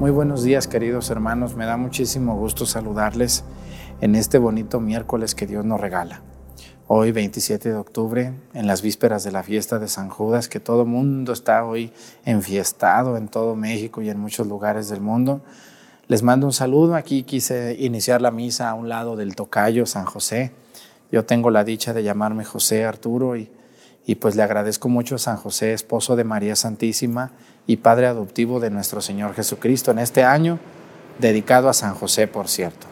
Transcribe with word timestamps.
Muy 0.00 0.12
buenos 0.12 0.44
días 0.44 0.68
queridos 0.68 1.10
hermanos, 1.10 1.56
me 1.56 1.66
da 1.66 1.76
muchísimo 1.76 2.36
gusto 2.36 2.66
saludarles 2.66 3.42
en 4.00 4.14
este 4.14 4.38
bonito 4.38 4.78
miércoles 4.78 5.34
que 5.34 5.48
Dios 5.48 5.64
nos 5.64 5.80
regala. 5.80 6.22
Hoy 6.86 7.10
27 7.10 7.70
de 7.70 7.74
octubre, 7.74 8.32
en 8.54 8.68
las 8.68 8.80
vísperas 8.80 9.24
de 9.24 9.32
la 9.32 9.42
fiesta 9.42 9.80
de 9.80 9.88
San 9.88 10.08
Judas, 10.08 10.48
que 10.48 10.60
todo 10.60 10.86
mundo 10.86 11.32
está 11.32 11.64
hoy 11.64 11.92
enfiestado 12.24 13.16
en 13.16 13.26
todo 13.26 13.56
México 13.56 14.00
y 14.00 14.08
en 14.08 14.20
muchos 14.20 14.46
lugares 14.46 14.88
del 14.88 15.00
mundo. 15.00 15.40
Les 16.06 16.22
mando 16.22 16.46
un 16.46 16.52
saludo, 16.52 16.94
aquí 16.94 17.24
quise 17.24 17.74
iniciar 17.76 18.22
la 18.22 18.30
misa 18.30 18.70
a 18.70 18.74
un 18.74 18.88
lado 18.88 19.16
del 19.16 19.34
tocayo 19.34 19.84
San 19.84 20.04
José. 20.04 20.52
Yo 21.10 21.24
tengo 21.24 21.50
la 21.50 21.64
dicha 21.64 21.92
de 21.92 22.04
llamarme 22.04 22.44
José 22.44 22.84
Arturo 22.84 23.36
y, 23.36 23.50
y 24.06 24.14
pues 24.14 24.36
le 24.36 24.44
agradezco 24.44 24.88
mucho 24.88 25.16
a 25.16 25.18
San 25.18 25.38
José, 25.38 25.72
esposo 25.72 26.14
de 26.14 26.22
María 26.22 26.54
Santísima 26.54 27.32
y 27.68 27.76
Padre 27.76 28.06
adoptivo 28.06 28.58
de 28.58 28.70
nuestro 28.70 29.00
Señor 29.02 29.34
Jesucristo 29.34 29.92
en 29.92 30.00
este 30.00 30.24
año, 30.24 30.58
dedicado 31.20 31.68
a 31.68 31.74
San 31.74 31.94
José, 31.94 32.26
por 32.26 32.48
cierto. 32.48 32.86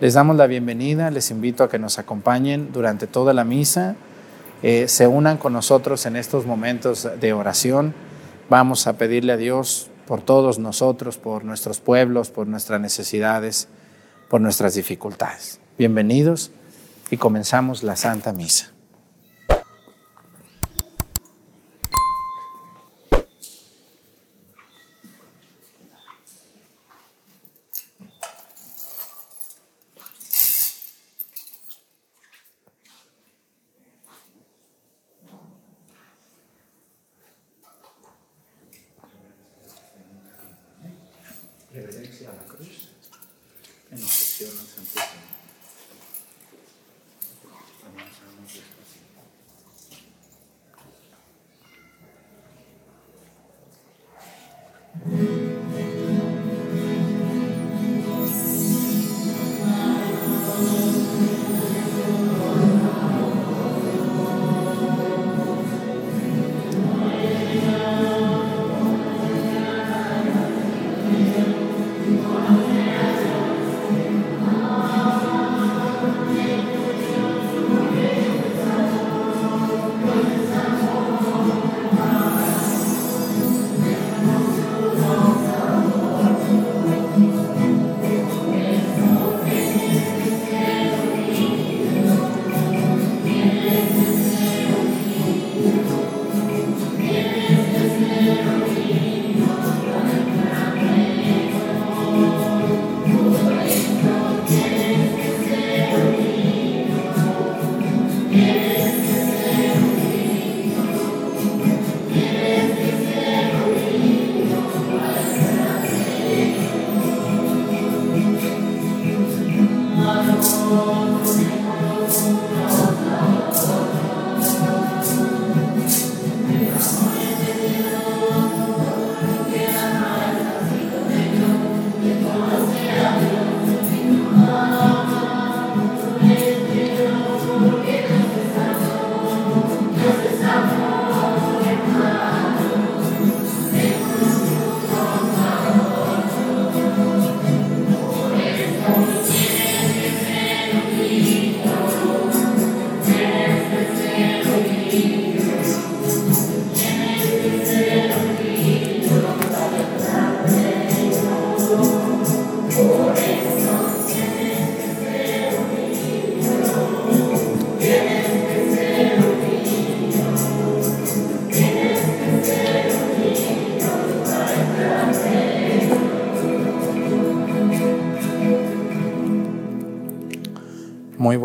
Les 0.00 0.14
damos 0.14 0.36
la 0.36 0.48
bienvenida, 0.48 1.12
les 1.12 1.30
invito 1.30 1.62
a 1.62 1.70
que 1.70 1.78
nos 1.78 2.00
acompañen 2.00 2.72
durante 2.72 3.06
toda 3.06 3.32
la 3.32 3.44
misa, 3.44 3.94
eh, 4.64 4.88
se 4.88 5.06
unan 5.06 5.38
con 5.38 5.52
nosotros 5.52 6.04
en 6.06 6.16
estos 6.16 6.46
momentos 6.46 7.08
de 7.20 7.32
oración. 7.32 7.94
Vamos 8.50 8.88
a 8.88 8.98
pedirle 8.98 9.34
a 9.34 9.36
Dios 9.36 9.88
por 10.06 10.20
todos 10.20 10.58
nosotros, 10.58 11.16
por 11.16 11.44
nuestros 11.44 11.78
pueblos, 11.78 12.30
por 12.30 12.48
nuestras 12.48 12.80
necesidades, 12.80 13.68
por 14.28 14.40
nuestras 14.40 14.74
dificultades. 14.74 15.60
Bienvenidos 15.78 16.50
y 17.08 17.18
comenzamos 17.18 17.84
la 17.84 17.94
Santa 17.94 18.32
Misa. 18.32 18.71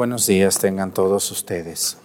Buenos 0.08 0.26
días 0.26 0.58
tengan 0.60 0.94
todos 0.94 1.30
ustedes. 1.32 1.98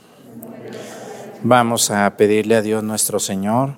Vamos 1.44 1.88
a 1.92 2.16
pedirle 2.16 2.56
a 2.56 2.60
Dios 2.60 2.82
nuestro 2.82 3.20
Señor, 3.20 3.76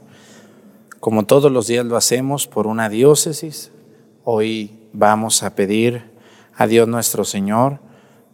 como 0.98 1.26
todos 1.26 1.52
los 1.52 1.66
días 1.66 1.84
lo 1.84 1.98
hacemos, 1.98 2.46
por 2.46 2.66
una 2.66 2.88
diócesis. 2.88 3.70
Hoy 4.24 4.88
vamos 4.94 5.42
a 5.42 5.54
pedir 5.54 6.10
a 6.56 6.66
Dios 6.66 6.88
nuestro 6.88 7.26
Señor 7.26 7.80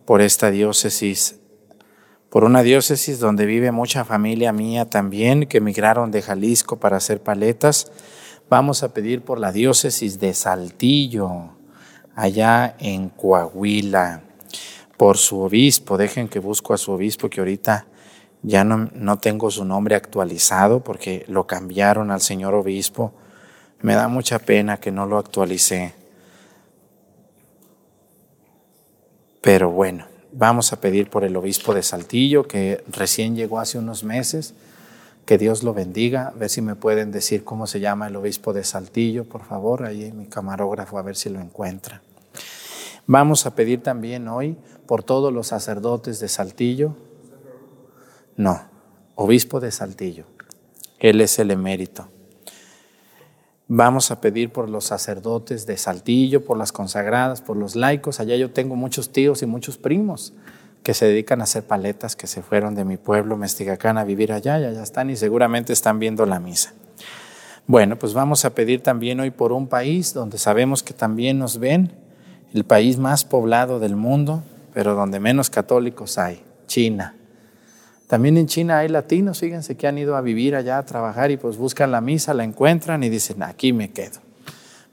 por 0.04 0.20
esta 0.20 0.52
diócesis, 0.52 1.40
por 2.28 2.44
una 2.44 2.62
diócesis 2.62 3.18
donde 3.18 3.44
vive 3.44 3.72
mucha 3.72 4.04
familia 4.04 4.52
mía 4.52 4.88
también 4.88 5.46
que 5.46 5.58
emigraron 5.58 6.12
de 6.12 6.22
Jalisco 6.22 6.78
para 6.78 6.98
hacer 6.98 7.20
paletas. 7.20 7.90
Vamos 8.48 8.84
a 8.84 8.94
pedir 8.94 9.22
por 9.22 9.40
la 9.40 9.50
diócesis 9.50 10.20
de 10.20 10.34
Saltillo, 10.34 11.50
allá 12.14 12.76
en 12.78 13.08
Coahuila 13.08 14.29
por 15.00 15.16
su 15.16 15.40
obispo. 15.40 15.96
Dejen 15.96 16.28
que 16.28 16.40
busco 16.40 16.74
a 16.74 16.76
su 16.76 16.92
obispo, 16.92 17.30
que 17.30 17.40
ahorita 17.40 17.86
ya 18.42 18.64
no, 18.64 18.90
no 18.92 19.18
tengo 19.18 19.50
su 19.50 19.64
nombre 19.64 19.94
actualizado 19.94 20.84
porque 20.84 21.24
lo 21.26 21.46
cambiaron 21.46 22.10
al 22.10 22.20
señor 22.20 22.52
obispo. 22.52 23.14
Me 23.80 23.94
da 23.94 24.08
mucha 24.08 24.38
pena 24.40 24.76
que 24.76 24.92
no 24.92 25.06
lo 25.06 25.16
actualicé. 25.16 25.94
Pero 29.40 29.70
bueno, 29.70 30.04
vamos 30.32 30.74
a 30.74 30.82
pedir 30.82 31.08
por 31.08 31.24
el 31.24 31.34
obispo 31.34 31.72
de 31.72 31.82
Saltillo, 31.82 32.46
que 32.46 32.84
recién 32.88 33.34
llegó 33.34 33.58
hace 33.58 33.78
unos 33.78 34.04
meses. 34.04 34.52
Que 35.24 35.38
Dios 35.38 35.62
lo 35.62 35.72
bendiga. 35.72 36.26
A 36.26 36.32
ver 36.32 36.50
si 36.50 36.60
me 36.60 36.74
pueden 36.74 37.10
decir 37.10 37.42
cómo 37.42 37.66
se 37.66 37.80
llama 37.80 38.08
el 38.08 38.16
obispo 38.16 38.52
de 38.52 38.64
Saltillo, 38.64 39.24
por 39.24 39.46
favor. 39.46 39.82
Ahí 39.82 40.12
mi 40.12 40.26
camarógrafo, 40.26 40.98
a 40.98 41.02
ver 41.02 41.16
si 41.16 41.30
lo 41.30 41.40
encuentra. 41.40 42.02
Vamos 43.06 43.46
a 43.46 43.54
pedir 43.54 43.82
también 43.82 44.28
hoy 44.28 44.58
por 44.90 45.04
todos 45.04 45.32
los 45.32 45.46
sacerdotes 45.46 46.18
de 46.18 46.26
Saltillo. 46.26 46.96
No, 48.36 48.60
obispo 49.14 49.60
de 49.60 49.70
Saltillo. 49.70 50.24
Él 50.98 51.20
es 51.20 51.38
el 51.38 51.52
emérito. 51.52 52.08
Vamos 53.68 54.10
a 54.10 54.20
pedir 54.20 54.50
por 54.50 54.68
los 54.68 54.86
sacerdotes 54.86 55.64
de 55.64 55.76
Saltillo, 55.76 56.44
por 56.44 56.58
las 56.58 56.72
consagradas, 56.72 57.40
por 57.40 57.56
los 57.56 57.76
laicos. 57.76 58.18
Allá 58.18 58.34
yo 58.34 58.50
tengo 58.50 58.74
muchos 58.74 59.12
tíos 59.12 59.42
y 59.42 59.46
muchos 59.46 59.78
primos 59.78 60.32
que 60.82 60.92
se 60.92 61.06
dedican 61.06 61.40
a 61.40 61.44
hacer 61.44 61.62
paletas, 61.62 62.16
que 62.16 62.26
se 62.26 62.42
fueron 62.42 62.74
de 62.74 62.84
mi 62.84 62.96
pueblo, 62.96 63.36
Mestigacán, 63.36 63.96
a 63.96 64.02
vivir 64.02 64.32
allá 64.32 64.58
y 64.58 64.64
allá 64.64 64.82
están 64.82 65.08
y 65.08 65.14
seguramente 65.14 65.72
están 65.72 66.00
viendo 66.00 66.26
la 66.26 66.40
misa. 66.40 66.74
Bueno, 67.68 67.96
pues 67.96 68.12
vamos 68.12 68.44
a 68.44 68.56
pedir 68.56 68.82
también 68.82 69.20
hoy 69.20 69.30
por 69.30 69.52
un 69.52 69.68
país 69.68 70.14
donde 70.14 70.36
sabemos 70.38 70.82
que 70.82 70.94
también 70.94 71.38
nos 71.38 71.60
ven, 71.60 71.92
el 72.52 72.64
país 72.64 72.98
más 72.98 73.24
poblado 73.24 73.78
del 73.78 73.94
mundo, 73.94 74.42
pero 74.72 74.94
donde 74.94 75.20
menos 75.20 75.50
católicos 75.50 76.18
hay, 76.18 76.42
China. 76.66 77.14
También 78.06 78.36
en 78.36 78.46
China 78.46 78.78
hay 78.78 78.88
latinos, 78.88 79.38
fíjense 79.38 79.76
que 79.76 79.86
han 79.86 79.96
ido 79.96 80.16
a 80.16 80.20
vivir 80.20 80.56
allá, 80.56 80.78
a 80.78 80.84
trabajar 80.84 81.30
y 81.30 81.36
pues 81.36 81.56
buscan 81.56 81.92
la 81.92 82.00
misa, 82.00 82.34
la 82.34 82.42
encuentran 82.42 83.04
y 83.04 83.08
dicen, 83.08 83.42
aquí 83.42 83.72
me 83.72 83.92
quedo. 83.92 84.18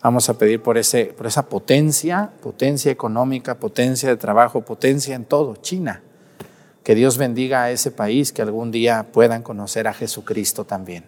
Vamos 0.04 0.30
a 0.30 0.38
pedir 0.38 0.62
por, 0.62 0.78
ese, 0.78 1.06
por 1.06 1.26
esa 1.26 1.50
potencia, 1.50 2.30
potencia 2.42 2.92
económica, 2.92 3.56
potencia 3.56 4.08
de 4.10 4.18
trabajo, 4.18 4.62
potencia 4.62 5.16
en 5.16 5.26
todo, 5.26 5.56
China. 5.56 6.04
Que 6.84 6.94
Dios 6.94 7.18
bendiga 7.18 7.64
a 7.64 7.72
ese 7.72 7.90
país, 7.90 8.32
que 8.32 8.44
algún 8.44 8.72
día 8.72 9.08
puedan 9.12 9.42
conocer 9.42 9.88
a 9.88 9.94
Jesucristo 9.94 10.66
también. 10.66 11.04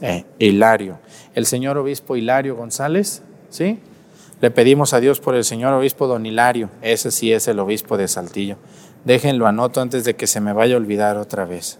Eh, 0.00 0.24
Hilario. 0.38 0.98
El 1.34 1.46
señor 1.46 1.76
obispo 1.78 2.16
Hilario 2.16 2.54
González, 2.54 3.22
¿sí? 3.50 3.80
Le 4.40 4.50
pedimos 4.50 4.92
a 4.92 5.00
Dios 5.00 5.20
por 5.20 5.34
el 5.34 5.44
señor 5.44 5.72
obispo 5.72 6.06
don 6.06 6.26
Hilario, 6.26 6.68
ese 6.82 7.10
sí 7.10 7.32
es 7.32 7.48
el 7.48 7.58
obispo 7.58 7.96
de 7.96 8.06
Saltillo. 8.06 8.58
Déjenlo 9.04 9.46
anoto 9.46 9.80
antes 9.80 10.04
de 10.04 10.16
que 10.16 10.26
se 10.26 10.40
me 10.40 10.52
vaya 10.52 10.74
a 10.74 10.78
olvidar 10.78 11.16
otra 11.16 11.44
vez. 11.44 11.78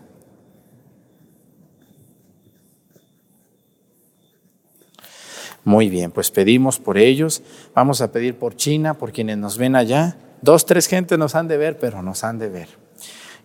Muy 5.65 5.91
bien, 5.91 6.13
pues 6.13 6.31
pedimos 6.31 6.79
por 6.79 6.97
ellos. 6.97 7.43
Vamos 7.75 8.01
a 8.01 8.13
pedir 8.13 8.39
por 8.39 8.55
China, 8.55 8.95
por 8.95 9.11
quienes 9.11 9.37
nos 9.37 9.59
ven 9.59 9.75
allá. 9.75 10.17
Dos, 10.41 10.65
tres 10.65 10.87
gente 10.87 11.19
nos 11.19 11.35
han 11.35 11.49
de 11.49 11.57
ver, 11.57 11.79
pero 11.79 12.03
nos 12.03 12.23
han 12.23 12.39
de 12.39 12.49
ver. 12.49 12.69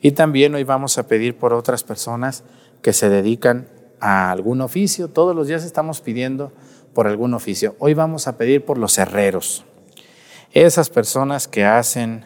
Y 0.02 0.12
también 0.12 0.54
hoy 0.54 0.64
vamos 0.64 1.00
a 1.00 1.08
pedir 1.08 1.36
por 1.36 1.52
otras 1.52 1.84
personas 1.84 2.44
que 2.84 2.94
se 2.94 3.10
dedican 3.10 3.68
a 4.00 4.30
algún 4.32 4.62
oficio. 4.62 5.08
Todos 5.08 5.36
los 5.36 5.48
días 5.48 5.64
estamos 5.66 6.00
pidiendo 6.00 6.52
por 6.94 7.08
algún 7.08 7.34
oficio. 7.34 7.76
Hoy 7.80 7.94
vamos 7.94 8.28
a 8.28 8.38
pedir 8.38 8.66
por 8.66 8.78
los 8.78 8.98
herreros. 8.98 9.64
Esas 10.52 10.90
personas 10.90 11.48
que 11.48 11.64
hacen 11.64 12.26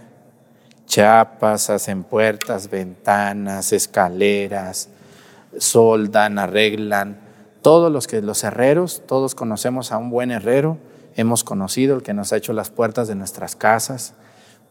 chapas, 0.88 1.70
hacen 1.70 2.04
puertas, 2.04 2.70
ventanas, 2.70 3.74
escaleras, 3.74 4.90
soldan, 5.58 6.40
arreglan. 6.40 7.20
Todos 7.62 7.92
los 7.92 8.08
que 8.08 8.22
los 8.22 8.44
herreros, 8.44 9.04
todos 9.08 9.36
conocemos 9.36 9.92
a 9.92 9.98
un 9.98 10.10
buen 10.10 10.32
herrero, 10.32 10.78
hemos 11.16 11.44
conocido 11.44 11.96
el 11.96 12.04
que 12.04 12.14
nos 12.14 12.34
ha 12.34 12.38
hecho 12.38 12.54
las 12.54 12.70
puertas 12.70 13.08
de 13.08 13.16
nuestras 13.16 13.56
casas. 13.56 14.14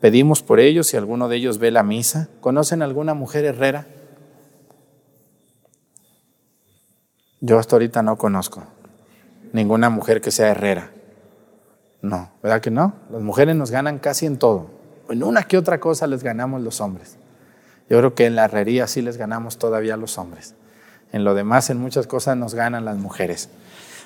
Pedimos 0.00 0.42
por 0.42 0.60
ellos 0.60 0.88
si 0.88 0.96
alguno 0.96 1.28
de 1.28 1.36
ellos 1.36 1.58
ve 1.58 1.70
la 1.70 1.82
misa. 1.82 2.28
¿Conocen 2.40 2.82
alguna 2.82 3.14
mujer 3.14 3.44
herrera? 3.44 3.86
Yo 7.40 7.58
hasta 7.58 7.76
ahorita 7.76 8.02
no 8.02 8.16
conozco 8.16 8.64
ninguna 9.54 9.88
mujer 9.88 10.20
que 10.20 10.30
sea 10.30 10.50
herrera. 10.50 10.90
No, 12.02 12.30
¿verdad 12.42 12.60
que 12.60 12.70
no? 12.70 12.92
Las 13.10 13.22
mujeres 13.22 13.56
nos 13.56 13.70
ganan 13.70 13.98
casi 13.98 14.26
en 14.26 14.36
todo 14.36 14.84
en 15.08 15.22
una 15.22 15.42
que 15.44 15.58
otra 15.58 15.80
cosa 15.80 16.06
les 16.06 16.22
ganamos 16.22 16.62
los 16.62 16.80
hombres. 16.80 17.16
Yo 17.88 17.98
creo 17.98 18.14
que 18.14 18.26
en 18.26 18.36
la 18.36 18.46
herrería 18.46 18.86
sí 18.86 19.02
les 19.02 19.16
ganamos 19.16 19.58
todavía 19.58 19.96
los 19.96 20.18
hombres. 20.18 20.54
En 21.12 21.24
lo 21.24 21.34
demás, 21.34 21.70
en 21.70 21.78
muchas 21.78 22.06
cosas 22.06 22.36
nos 22.36 22.54
ganan 22.54 22.84
las 22.84 22.96
mujeres. 22.96 23.50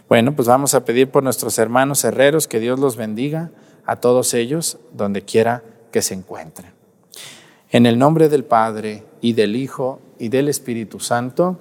Bueno, 0.09 0.35
pues 0.35 0.49
vamos 0.49 0.75
a 0.75 0.85
pedir 0.85 1.11
por 1.11 1.23
nuestros 1.23 1.59
hermanos 1.59 2.05
herreros 2.05 2.49
que 2.49 2.61
Dios 2.61 2.81
los 2.81 2.97
bendiga 2.97 3.51
a 3.87 3.97
todos 3.97 4.35
ellos 4.35 4.79
donde 4.93 5.23
quiera 5.23 5.63
que 5.93 6.03
se 6.03 6.15
encuentren. 6.15 6.73
En 7.71 7.87
el 7.87 7.99
nombre 7.99 8.29
del 8.29 8.45
Padre 8.45 9.05
y 9.21 9.35
del 9.35 9.55
Hijo 9.55 10.01
y 10.19 10.29
del 10.31 10.49
Espíritu 10.49 11.01
Santo, 11.01 11.61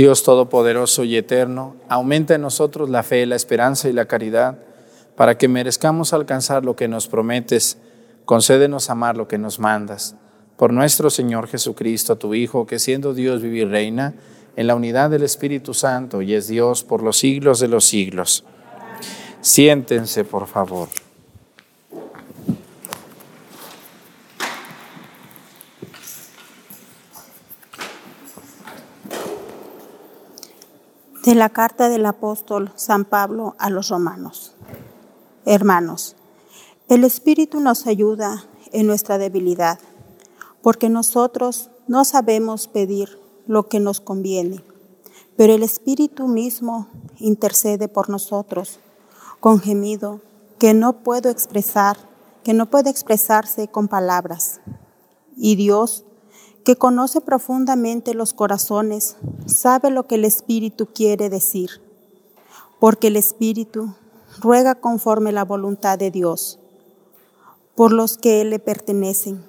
Dios 0.00 0.22
Todopoderoso 0.22 1.04
y 1.04 1.14
Eterno, 1.14 1.76
aumenta 1.86 2.34
en 2.34 2.40
nosotros 2.40 2.88
la 2.88 3.02
fe, 3.02 3.26
la 3.26 3.36
esperanza 3.36 3.86
y 3.90 3.92
la 3.92 4.06
caridad, 4.06 4.56
para 5.14 5.36
que 5.36 5.46
merezcamos 5.46 6.14
alcanzar 6.14 6.64
lo 6.64 6.74
que 6.74 6.88
nos 6.88 7.06
prometes. 7.06 7.76
Concédenos 8.24 8.88
amar 8.88 9.18
lo 9.18 9.28
que 9.28 9.36
nos 9.36 9.58
mandas. 9.58 10.16
Por 10.56 10.72
nuestro 10.72 11.10
Señor 11.10 11.48
Jesucristo, 11.48 12.16
tu 12.16 12.32
Hijo, 12.32 12.66
que 12.66 12.78
siendo 12.78 13.12
Dios 13.12 13.42
vive 13.42 13.58
y 13.58 13.64
reina 13.66 14.14
en 14.56 14.68
la 14.68 14.74
unidad 14.74 15.10
del 15.10 15.22
Espíritu 15.22 15.74
Santo 15.74 16.22
y 16.22 16.32
es 16.32 16.48
Dios 16.48 16.82
por 16.82 17.02
los 17.02 17.18
siglos 17.18 17.60
de 17.60 17.68
los 17.68 17.84
siglos. 17.84 18.44
Siéntense, 19.42 20.24
por 20.24 20.46
favor. 20.46 20.88
De 31.24 31.34
la 31.34 31.50
carta 31.50 31.90
del 31.90 32.06
apóstol 32.06 32.72
San 32.76 33.04
Pablo 33.04 33.54
a 33.58 33.68
los 33.68 33.90
romanos. 33.90 34.54
Hermanos, 35.44 36.16
el 36.88 37.04
Espíritu 37.04 37.60
nos 37.60 37.86
ayuda 37.86 38.46
en 38.72 38.86
nuestra 38.86 39.18
debilidad, 39.18 39.78
porque 40.62 40.88
nosotros 40.88 41.70
no 41.86 42.06
sabemos 42.06 42.68
pedir 42.68 43.18
lo 43.46 43.68
que 43.68 43.80
nos 43.80 44.00
conviene, 44.00 44.64
pero 45.36 45.52
el 45.52 45.62
Espíritu 45.62 46.26
mismo 46.26 46.88
intercede 47.18 47.88
por 47.88 48.08
nosotros 48.08 48.80
con 49.40 49.60
gemido 49.60 50.22
que 50.58 50.72
no 50.72 51.02
puedo 51.02 51.28
expresar, 51.28 51.98
que 52.44 52.54
no 52.54 52.70
puede 52.70 52.88
expresarse 52.88 53.68
con 53.68 53.88
palabras. 53.88 54.60
Y 55.36 55.56
Dios, 55.56 56.06
que 56.64 56.76
conoce 56.76 57.20
profundamente 57.20 58.14
los 58.14 58.34
corazones, 58.34 59.16
sabe 59.46 59.90
lo 59.90 60.06
que 60.06 60.16
el 60.16 60.24
Espíritu 60.24 60.86
quiere 60.86 61.30
decir, 61.30 61.70
porque 62.78 63.08
el 63.08 63.16
Espíritu 63.16 63.94
ruega 64.40 64.74
conforme 64.74 65.32
la 65.32 65.44
voluntad 65.44 65.98
de 65.98 66.10
Dios, 66.10 66.58
por 67.74 67.92
los 67.92 68.18
que 68.18 68.44
le 68.44 68.58
pertenecen. 68.58 69.44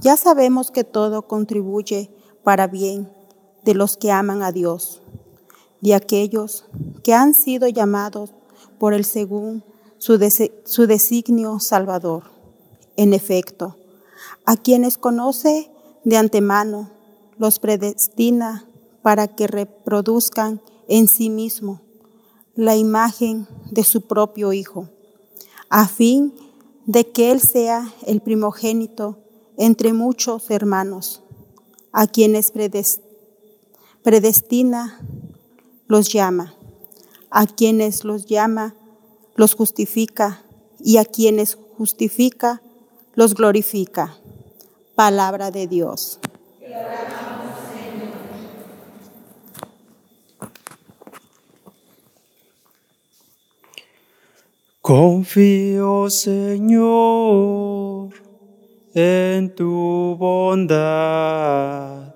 Ya 0.00 0.16
sabemos 0.16 0.70
que 0.70 0.84
todo 0.84 1.22
contribuye 1.22 2.10
para 2.42 2.66
bien 2.66 3.10
de 3.64 3.74
los 3.74 3.96
que 3.96 4.12
aman 4.12 4.42
a 4.42 4.52
Dios, 4.52 5.02
de 5.80 5.94
aquellos 5.94 6.66
que 7.02 7.14
han 7.14 7.34
sido 7.34 7.68
llamados 7.68 8.34
por 8.78 8.92
el 8.94 9.04
según 9.04 9.64
su, 9.98 10.18
su 10.64 10.86
designio 10.86 11.58
salvador. 11.58 12.24
En 12.96 13.12
efecto, 13.12 13.76
a 14.46 14.56
quienes 14.56 14.98
conoce 14.98 15.70
de 16.04 16.16
antemano, 16.16 16.90
los 17.38 17.58
predestina 17.58 18.68
para 19.02 19.28
que 19.28 19.46
reproduzcan 19.46 20.60
en 20.88 21.08
sí 21.08 21.30
mismo 21.30 21.82
la 22.54 22.76
imagen 22.76 23.48
de 23.70 23.82
su 23.84 24.02
propio 24.02 24.52
Hijo, 24.52 24.88
a 25.68 25.88
fin 25.88 26.34
de 26.86 27.10
que 27.10 27.32
Él 27.32 27.40
sea 27.40 27.92
el 28.06 28.20
primogénito 28.20 29.18
entre 29.56 29.92
muchos 29.92 30.50
hermanos, 30.50 31.22
a 31.92 32.06
quienes 32.06 32.52
predestina 34.02 35.00
los 35.86 36.12
llama, 36.12 36.54
a 37.30 37.46
quienes 37.46 38.04
los 38.04 38.26
llama 38.26 38.74
los 39.36 39.54
justifica 39.54 40.44
y 40.78 40.98
a 40.98 41.04
quienes 41.04 41.58
justifica 41.76 42.62
los 43.14 43.34
glorifica. 43.34 44.16
Palabra 44.94 45.50
de 45.50 45.66
Dios. 45.66 46.20
Confío, 54.80 56.10
Señor, 56.10 58.10
en 58.94 59.54
tu 59.54 60.16
bondad. 60.18 62.14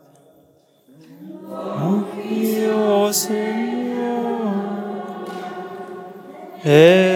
Confío, 1.74 3.12
Señor, 3.12 4.54
en 6.62 7.07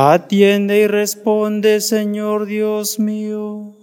Atiende 0.00 0.82
y 0.82 0.86
responde, 0.86 1.80
Señor 1.80 2.46
Dios 2.46 3.00
mío. 3.00 3.74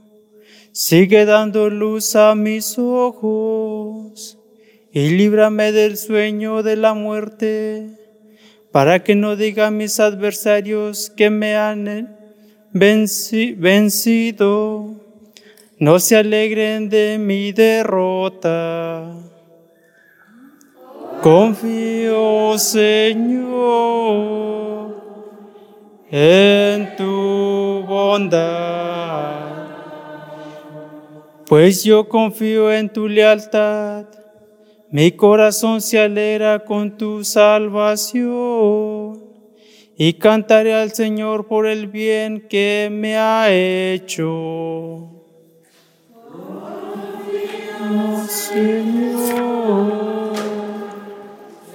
Sigue 0.72 1.26
dando 1.26 1.70
luz 1.70 2.16
a 2.16 2.36
mis 2.36 2.80
ojos 2.80 4.38
y 4.94 5.10
líbrame 5.10 5.74
del 5.74 5.98
sueño 5.98 6.64
de 6.64 6.78
la 6.78 6.94
muerte, 6.94 7.90
para 8.72 9.04
que 9.04 9.16
no 9.16 9.36
digan 9.36 9.76
mis 9.76 10.00
adversarios 10.00 11.10
que 11.10 11.30
me 11.30 11.58
han 11.58 12.16
vencido, 12.72 13.52
no 15.80 16.00
se 16.00 16.16
alegren 16.16 16.88
de 16.88 17.18
mi 17.20 17.52
derrota. 17.52 19.18
Confío, 21.22 22.58
Señor, 22.58 24.06
en 26.18 26.96
tu 26.96 27.84
bondad, 27.86 29.34
pues 31.46 31.84
yo 31.84 32.08
confío 32.08 32.72
en 32.72 32.88
tu 32.88 33.10
lealtad 33.10 34.06
mi 34.92 35.12
corazón 35.12 35.82
se 35.82 36.00
alegra 36.00 36.64
con 36.64 36.96
tu 36.96 37.26
salvación 37.26 39.22
y 39.98 40.14
cantaré 40.14 40.74
al 40.74 40.94
Señor 40.94 41.48
por 41.48 41.68
el 41.68 41.88
bien 41.88 42.48
que 42.48 42.88
me 42.90 43.18
ha 43.18 43.52
hecho. 43.52 45.10
Señor, 48.30 49.54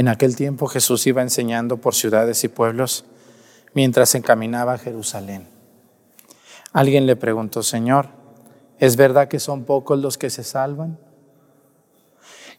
En 0.00 0.08
aquel 0.08 0.34
tiempo 0.34 0.66
Jesús 0.66 1.06
iba 1.06 1.20
enseñando 1.20 1.76
por 1.76 1.94
ciudades 1.94 2.42
y 2.42 2.48
pueblos 2.48 3.04
mientras 3.74 4.14
encaminaba 4.14 4.72
a 4.72 4.78
Jerusalén. 4.78 5.46
Alguien 6.72 7.04
le 7.04 7.16
preguntó, 7.16 7.62
Señor, 7.62 8.08
¿es 8.78 8.96
verdad 8.96 9.28
que 9.28 9.38
son 9.38 9.64
pocos 9.64 9.98
los 9.98 10.16
que 10.16 10.30
se 10.30 10.42
salvan? 10.42 10.98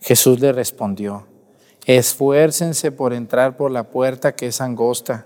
Jesús 0.01 0.39
le 0.39 0.51
respondió, 0.51 1.25
esfuércense 1.87 2.91
por 2.91 3.11
entrar 3.11 3.57
por 3.57 3.71
la 3.71 3.85
puerta 3.89 4.35
que 4.35 4.45
es 4.45 4.61
angosta, 4.61 5.25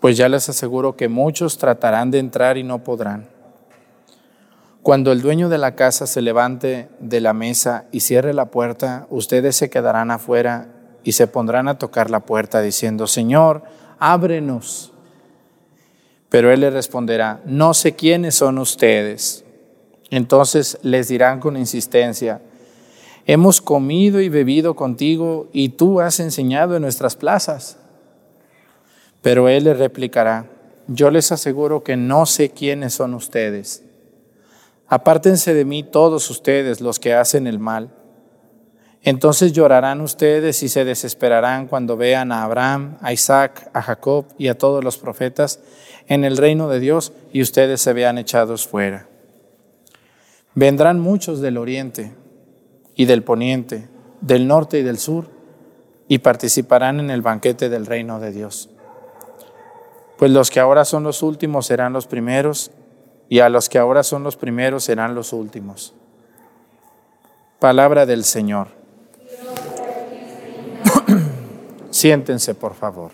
pues 0.00 0.16
ya 0.16 0.28
les 0.28 0.48
aseguro 0.48 0.96
que 0.96 1.06
muchos 1.06 1.58
tratarán 1.58 2.10
de 2.10 2.18
entrar 2.18 2.58
y 2.58 2.64
no 2.64 2.82
podrán. 2.82 3.28
Cuando 4.82 5.12
el 5.12 5.22
dueño 5.22 5.48
de 5.48 5.58
la 5.58 5.76
casa 5.76 6.08
se 6.08 6.22
levante 6.22 6.88
de 6.98 7.20
la 7.20 7.34
mesa 7.34 7.84
y 7.92 8.00
cierre 8.00 8.34
la 8.34 8.46
puerta, 8.46 9.06
ustedes 9.10 9.54
se 9.54 9.70
quedarán 9.70 10.10
afuera 10.10 10.74
y 11.08 11.12
se 11.12 11.26
pondrán 11.26 11.68
a 11.68 11.78
tocar 11.78 12.10
la 12.10 12.20
puerta 12.20 12.60
diciendo, 12.60 13.06
Señor, 13.06 13.62
ábrenos. 13.98 14.92
Pero 16.28 16.52
él 16.52 16.60
le 16.60 16.68
responderá, 16.68 17.40
no 17.46 17.72
sé 17.72 17.96
quiénes 17.96 18.34
son 18.34 18.58
ustedes. 18.58 19.42
Entonces 20.10 20.76
les 20.82 21.08
dirán 21.08 21.40
con 21.40 21.56
insistencia, 21.56 22.42
hemos 23.24 23.62
comido 23.62 24.20
y 24.20 24.28
bebido 24.28 24.76
contigo 24.76 25.48
y 25.50 25.70
tú 25.70 25.98
has 26.02 26.20
enseñado 26.20 26.76
en 26.76 26.82
nuestras 26.82 27.16
plazas. 27.16 27.78
Pero 29.22 29.48
él 29.48 29.64
les 29.64 29.78
replicará, 29.78 30.44
yo 30.88 31.10
les 31.10 31.32
aseguro 31.32 31.82
que 31.84 31.96
no 31.96 32.26
sé 32.26 32.50
quiénes 32.50 32.92
son 32.92 33.14
ustedes. 33.14 33.82
Apártense 34.88 35.54
de 35.54 35.64
mí 35.64 35.84
todos 35.84 36.28
ustedes 36.28 36.82
los 36.82 36.98
que 36.98 37.14
hacen 37.14 37.46
el 37.46 37.58
mal. 37.58 37.94
Entonces 39.08 39.54
llorarán 39.54 40.02
ustedes 40.02 40.62
y 40.62 40.68
se 40.68 40.84
desesperarán 40.84 41.66
cuando 41.66 41.96
vean 41.96 42.30
a 42.30 42.42
Abraham, 42.42 42.98
a 43.00 43.10
Isaac, 43.10 43.70
a 43.72 43.80
Jacob 43.80 44.26
y 44.36 44.48
a 44.48 44.58
todos 44.58 44.84
los 44.84 44.98
profetas 44.98 45.60
en 46.08 46.24
el 46.24 46.36
reino 46.36 46.68
de 46.68 46.78
Dios 46.78 47.14
y 47.32 47.40
ustedes 47.40 47.80
se 47.80 47.94
vean 47.94 48.18
echados 48.18 48.68
fuera. 48.68 49.08
Vendrán 50.54 51.00
muchos 51.00 51.40
del 51.40 51.56
oriente 51.56 52.14
y 52.96 53.06
del 53.06 53.22
poniente, 53.22 53.88
del 54.20 54.46
norte 54.46 54.80
y 54.80 54.82
del 54.82 54.98
sur, 54.98 55.30
y 56.06 56.18
participarán 56.18 57.00
en 57.00 57.08
el 57.08 57.22
banquete 57.22 57.70
del 57.70 57.86
reino 57.86 58.20
de 58.20 58.30
Dios. 58.30 58.68
Pues 60.18 60.30
los 60.30 60.50
que 60.50 60.60
ahora 60.60 60.84
son 60.84 61.02
los 61.04 61.22
últimos 61.22 61.64
serán 61.64 61.94
los 61.94 62.06
primeros, 62.06 62.72
y 63.30 63.38
a 63.38 63.48
los 63.48 63.70
que 63.70 63.78
ahora 63.78 64.02
son 64.02 64.22
los 64.22 64.36
primeros 64.36 64.84
serán 64.84 65.14
los 65.14 65.32
últimos. 65.32 65.94
Palabra 67.58 68.04
del 68.04 68.24
Señor. 68.24 68.77
Siéntense, 71.98 72.54
por 72.54 72.74
favor. 72.74 73.10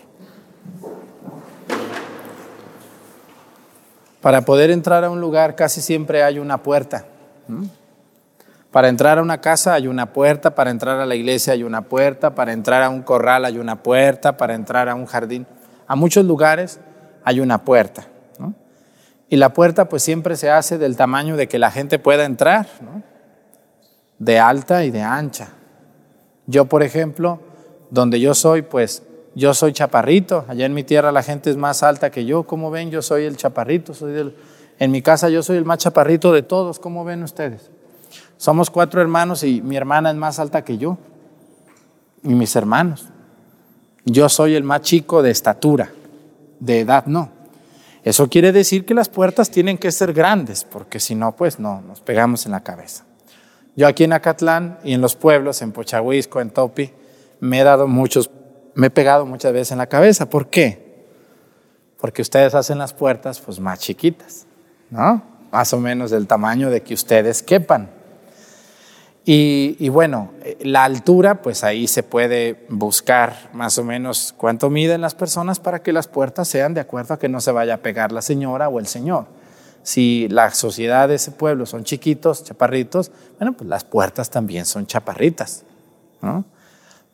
Para 4.21 4.41
poder 4.41 4.69
entrar 4.69 5.03
a 5.03 5.09
un 5.09 5.19
lugar 5.19 5.55
casi 5.55 5.81
siempre 5.81 6.21
hay 6.21 6.37
una 6.37 6.61
puerta. 6.61 7.05
Para 8.69 8.89
entrar 8.89 9.17
a 9.17 9.23
una 9.23 9.41
casa 9.41 9.73
hay 9.73 9.87
una 9.87 10.13
puerta, 10.13 10.53
para 10.53 10.69
entrar 10.69 10.99
a 10.99 11.07
la 11.07 11.15
iglesia 11.15 11.53
hay 11.53 11.63
una 11.63 11.81
puerta, 11.81 12.35
para 12.35 12.53
entrar 12.53 12.83
a 12.83 12.89
un 12.89 13.01
corral 13.01 13.45
hay 13.45 13.57
una 13.57 13.81
puerta, 13.81 14.37
para 14.37 14.53
entrar 14.53 14.87
a 14.87 14.93
un 14.93 15.07
jardín. 15.07 15.47
A 15.87 15.95
muchos 15.95 16.23
lugares 16.23 16.79
hay 17.23 17.39
una 17.39 17.65
puerta. 17.65 18.05
Y 19.29 19.37
la 19.37 19.49
puerta 19.49 19.89
pues 19.89 20.03
siempre 20.03 20.35
se 20.35 20.51
hace 20.51 20.77
del 20.77 20.95
tamaño 20.95 21.37
de 21.37 21.47
que 21.47 21.57
la 21.57 21.71
gente 21.71 21.97
pueda 21.97 22.25
entrar, 22.25 22.67
de 24.19 24.39
alta 24.39 24.83
y 24.83 24.91
de 24.91 25.01
ancha. 25.01 25.47
Yo, 26.45 26.65
por 26.65 26.83
ejemplo, 26.83 27.39
donde 27.89 28.19
yo 28.19 28.33
soy, 28.33 28.61
pues 28.61 29.03
yo 29.35 29.53
soy 29.53 29.73
chaparrito. 29.73 30.45
Allá 30.47 30.65
en 30.65 30.73
mi 30.73 30.83
tierra 30.83 31.11
la 31.11 31.23
gente 31.23 31.49
es 31.49 31.57
más 31.57 31.83
alta 31.83 32.09
que 32.09 32.25
yo. 32.25 32.43
Como 32.43 32.71
ven, 32.71 32.91
yo 32.91 33.01
soy 33.01 33.25
el 33.25 33.37
chaparrito, 33.37 33.93
soy 33.93 34.13
del, 34.13 34.35
en 34.79 34.91
mi 34.91 35.01
casa 35.01 35.29
yo 35.29 35.41
soy 35.41 35.57
el 35.57 35.65
más 35.65 35.79
chaparrito 35.79 36.33
de 36.33 36.43
todos, 36.43 36.79
¿cómo 36.79 37.05
ven 37.05 37.23
ustedes? 37.23 37.69
Somos 38.37 38.69
cuatro 38.69 39.01
hermanos 39.01 39.43
y 39.43 39.61
mi 39.61 39.77
hermana 39.77 40.11
es 40.11 40.17
más 40.17 40.39
alta 40.39 40.63
que 40.63 40.77
yo 40.77 40.97
y 42.23 42.33
mis 42.33 42.55
hermanos. 42.55 43.07
Yo 44.03 44.29
soy 44.29 44.55
el 44.55 44.63
más 44.63 44.81
chico 44.81 45.23
de 45.23 45.31
estatura, 45.31 45.91
de 46.59 46.81
edad 46.81 47.05
no. 47.05 47.29
Eso 48.03 48.29
quiere 48.29 48.51
decir 48.51 48.85
que 48.85 48.93
las 48.93 49.09
puertas 49.09 49.49
tienen 49.49 49.79
que 49.79 49.91
ser 49.91 50.13
grandes, 50.13 50.63
porque 50.63 50.99
si 50.99 51.15
no, 51.15 51.35
pues 51.35 51.59
no, 51.59 51.81
nos 51.81 52.01
pegamos 52.01 52.45
en 52.45 52.51
la 52.51 52.61
cabeza. 52.61 53.03
Yo 53.75 53.87
aquí 53.87 54.03
en 54.03 54.13
Acatlán 54.13 54.77
y 54.83 54.93
en 54.93 55.01
los 55.01 55.15
pueblos, 55.15 55.61
en 55.61 55.71
Pochahuisco, 55.71 56.39
en 56.39 56.51
Topi, 56.51 56.91
me 57.39 57.59
he 57.59 57.63
dado 57.63 57.87
muchos, 57.87 58.29
me 58.73 58.87
he 58.87 58.89
pegado 58.89 59.25
muchas 59.25 59.53
veces 59.53 59.71
en 59.71 59.77
la 59.77 59.87
cabeza. 59.87 60.29
¿Por 60.29 60.49
qué? 60.49 61.05
Porque 61.99 62.21
ustedes 62.21 62.55
hacen 62.55 62.77
las 62.77 62.93
puertas 62.93 63.39
pues 63.39 63.59
más 63.59 63.79
chiquitas. 63.79 64.45
¿no? 64.89 65.21
Más 65.51 65.73
o 65.73 65.79
menos 65.79 66.11
del 66.11 66.27
tamaño 66.27 66.69
de 66.69 66.81
que 66.81 66.93
ustedes 66.93 67.43
quepan. 67.43 67.89
Y, 69.27 69.89
bueno, 69.89 70.33
la 70.59 70.83
altura, 70.83 71.41
pues 71.41 71.63
ahí 71.63 71.87
se 71.87 72.03
puede 72.03 72.67
buscar 72.69 73.49
más 73.53 73.79
o 73.79 73.83
menos 73.83 74.35
cuánto 74.37 74.69
miden 74.69 75.01
las 75.01 75.15
personas 75.15 75.59
para 75.59 75.81
que 75.81 75.91
las 75.91 76.07
puertas 76.07 76.47
sean 76.47 76.75
de 76.75 76.81
acuerdo 76.81 77.15
a 77.15 77.19
que 77.19 77.27
no 77.27 77.41
se 77.41 77.51
vaya 77.51 77.73
a 77.73 77.77
pegar 77.77 78.11
la 78.11 78.21
señora 78.21 78.69
o 78.69 78.77
el 78.77 78.85
señor. 78.85 79.25
Si 79.81 80.27
la 80.29 80.51
sociedad 80.51 81.07
de 81.07 81.15
ese 81.15 81.31
pueblo 81.31 81.65
son 81.65 81.83
chiquitos, 81.83 82.43
chaparritos, 82.43 83.11
bueno, 83.39 83.53
pues 83.53 83.67
las 83.67 83.83
puertas 83.83 84.29
también 84.29 84.65
son 84.65 84.85
chaparritas. 84.85 85.63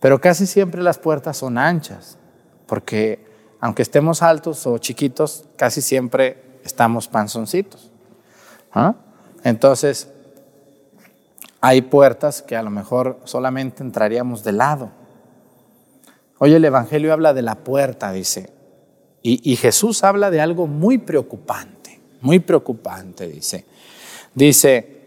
Pero 0.01 0.19
casi 0.19 0.47
siempre 0.47 0.81
las 0.81 0.97
puertas 0.97 1.37
son 1.37 1.57
anchas, 1.57 2.17
porque 2.65 3.23
aunque 3.59 3.83
estemos 3.83 4.23
altos 4.23 4.65
o 4.65 4.79
chiquitos, 4.79 5.45
casi 5.55 5.81
siempre 5.81 6.59
estamos 6.65 7.07
panzoncitos. 7.07 7.91
¿Ah? 8.73 8.95
Entonces, 9.43 10.09
hay 11.61 11.83
puertas 11.83 12.41
que 12.41 12.55
a 12.55 12.63
lo 12.63 12.71
mejor 12.71 13.19
solamente 13.25 13.83
entraríamos 13.83 14.43
de 14.43 14.53
lado. 14.53 14.91
Hoy 16.39 16.55
el 16.55 16.65
Evangelio 16.65 17.13
habla 17.13 17.35
de 17.35 17.43
la 17.43 17.55
puerta, 17.63 18.11
dice. 18.11 18.51
Y, 19.21 19.51
y, 19.51 19.55
Jesús 19.55 20.03
habla 20.03 20.31
de 20.31 20.41
algo 20.41 20.65
muy 20.65 20.97
preocupante, 20.97 22.01
muy 22.21 22.39
preocupante, 22.39 23.27
dice. 23.27 23.65
Dice, 24.33 25.00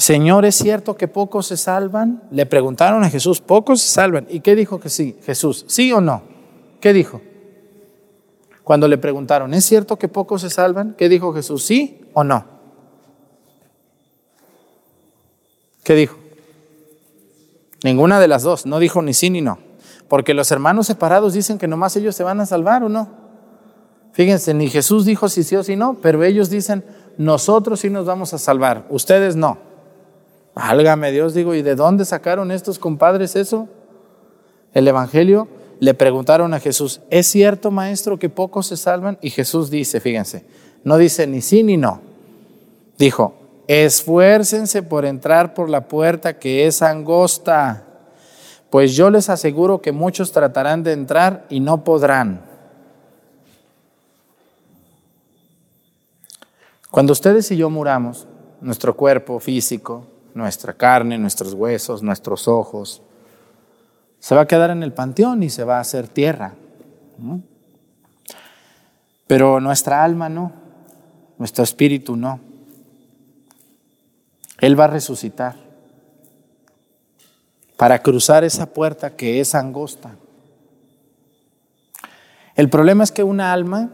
Señor, 0.00 0.46
¿es 0.46 0.54
cierto 0.54 0.96
que 0.96 1.08
pocos 1.08 1.48
se 1.48 1.58
salvan? 1.58 2.22
Le 2.30 2.46
preguntaron 2.46 3.04
a 3.04 3.10
Jesús, 3.10 3.42
¿pocos 3.42 3.82
se 3.82 3.88
salvan? 3.90 4.26
¿Y 4.30 4.40
qué 4.40 4.56
dijo 4.56 4.80
que 4.80 4.88
sí? 4.88 5.14
Jesús, 5.26 5.66
¿sí 5.68 5.92
o 5.92 6.00
no? 6.00 6.22
¿Qué 6.80 6.94
dijo? 6.94 7.20
Cuando 8.64 8.88
le 8.88 8.96
preguntaron, 8.96 9.52
¿es 9.52 9.66
cierto 9.66 9.98
que 9.98 10.08
pocos 10.08 10.40
se 10.40 10.48
salvan? 10.48 10.94
¿Qué 10.96 11.10
dijo 11.10 11.34
Jesús? 11.34 11.66
¿Sí 11.66 12.00
o 12.14 12.24
no? 12.24 12.46
¿Qué 15.84 15.94
dijo? 15.94 16.16
Ninguna 17.84 18.20
de 18.20 18.28
las 18.28 18.42
dos, 18.42 18.64
no 18.64 18.78
dijo 18.78 19.02
ni 19.02 19.12
sí 19.12 19.28
ni 19.28 19.42
no. 19.42 19.58
Porque 20.08 20.32
los 20.32 20.50
hermanos 20.50 20.86
separados 20.86 21.34
dicen 21.34 21.58
que 21.58 21.68
nomás 21.68 21.94
ellos 21.96 22.16
se 22.16 22.24
van 22.24 22.40
a 22.40 22.46
salvar 22.46 22.82
o 22.84 22.88
no. 22.88 23.10
Fíjense, 24.12 24.54
ni 24.54 24.70
Jesús 24.70 25.04
dijo 25.04 25.28
si 25.28 25.42
sí 25.42 25.56
o 25.56 25.62
si 25.62 25.76
no, 25.76 25.98
pero 26.00 26.24
ellos 26.24 26.48
dicen, 26.48 26.86
nosotros 27.18 27.80
sí 27.80 27.90
nos 27.90 28.06
vamos 28.06 28.32
a 28.32 28.38
salvar, 28.38 28.86
ustedes 28.88 29.36
no. 29.36 29.68
Válgame 30.60 31.10
Dios, 31.10 31.32
digo, 31.32 31.54
¿y 31.54 31.62
de 31.62 31.74
dónde 31.74 32.04
sacaron 32.04 32.50
estos 32.50 32.78
compadres 32.78 33.34
eso? 33.34 33.66
El 34.74 34.86
Evangelio 34.86 35.48
le 35.78 35.94
preguntaron 35.94 36.52
a 36.52 36.60
Jesús, 36.60 37.00
¿es 37.08 37.26
cierto, 37.28 37.70
maestro, 37.70 38.18
que 38.18 38.28
pocos 38.28 38.66
se 38.66 38.76
salvan? 38.76 39.16
Y 39.22 39.30
Jesús 39.30 39.70
dice, 39.70 40.00
fíjense, 40.00 40.44
no 40.84 40.98
dice 40.98 41.26
ni 41.26 41.40
sí 41.40 41.62
ni 41.62 41.78
no. 41.78 42.02
Dijo, 42.98 43.34
esfuércense 43.68 44.82
por 44.82 45.06
entrar 45.06 45.54
por 45.54 45.70
la 45.70 45.88
puerta 45.88 46.38
que 46.38 46.66
es 46.66 46.82
angosta, 46.82 47.86
pues 48.68 48.94
yo 48.94 49.08
les 49.08 49.30
aseguro 49.30 49.80
que 49.80 49.92
muchos 49.92 50.30
tratarán 50.30 50.82
de 50.82 50.92
entrar 50.92 51.46
y 51.48 51.60
no 51.60 51.84
podrán. 51.84 52.42
Cuando 56.90 57.14
ustedes 57.14 57.50
y 57.50 57.56
yo 57.56 57.70
muramos, 57.70 58.26
nuestro 58.60 58.94
cuerpo 58.94 59.40
físico, 59.40 60.06
nuestra 60.34 60.72
carne, 60.72 61.18
nuestros 61.18 61.54
huesos, 61.54 62.02
nuestros 62.02 62.48
ojos, 62.48 63.02
se 64.18 64.34
va 64.34 64.42
a 64.42 64.46
quedar 64.46 64.70
en 64.70 64.82
el 64.82 64.92
panteón 64.92 65.42
y 65.42 65.50
se 65.50 65.64
va 65.64 65.78
a 65.78 65.80
hacer 65.80 66.08
tierra. 66.08 66.54
Pero 69.26 69.60
nuestra 69.60 70.04
alma 70.04 70.28
no, 70.28 70.52
nuestro 71.38 71.64
espíritu 71.64 72.16
no. 72.16 72.40
Él 74.58 74.78
va 74.78 74.84
a 74.84 74.88
resucitar 74.88 75.56
para 77.76 78.02
cruzar 78.02 78.44
esa 78.44 78.66
puerta 78.66 79.16
que 79.16 79.40
es 79.40 79.54
angosta. 79.54 80.10
El 82.54 82.68
problema 82.68 83.04
es 83.04 83.10
que 83.10 83.24
una 83.24 83.54
alma 83.54 83.88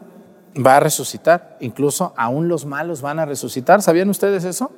va 0.57 0.79
a 0.79 0.81
resucitar, 0.81 1.57
incluso 1.61 2.13
aún 2.17 2.49
los 2.49 2.67
malos 2.67 3.01
van 3.01 3.21
a 3.21 3.27
resucitar. 3.27 3.83
¿Sabían 3.83 4.11
ustedes 4.11 4.43
eso? 4.43 4.73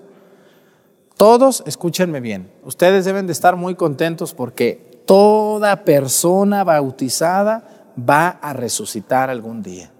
Todos, 1.18 1.64
escúchenme 1.66 2.20
bien, 2.20 2.48
ustedes 2.62 3.04
deben 3.04 3.26
de 3.26 3.32
estar 3.32 3.56
muy 3.56 3.74
contentos 3.74 4.34
porque 4.34 5.02
toda 5.04 5.84
persona 5.84 6.62
bautizada 6.62 7.90
va 7.98 8.28
a 8.28 8.52
resucitar 8.52 9.28
algún 9.28 9.60
día. 9.60 9.90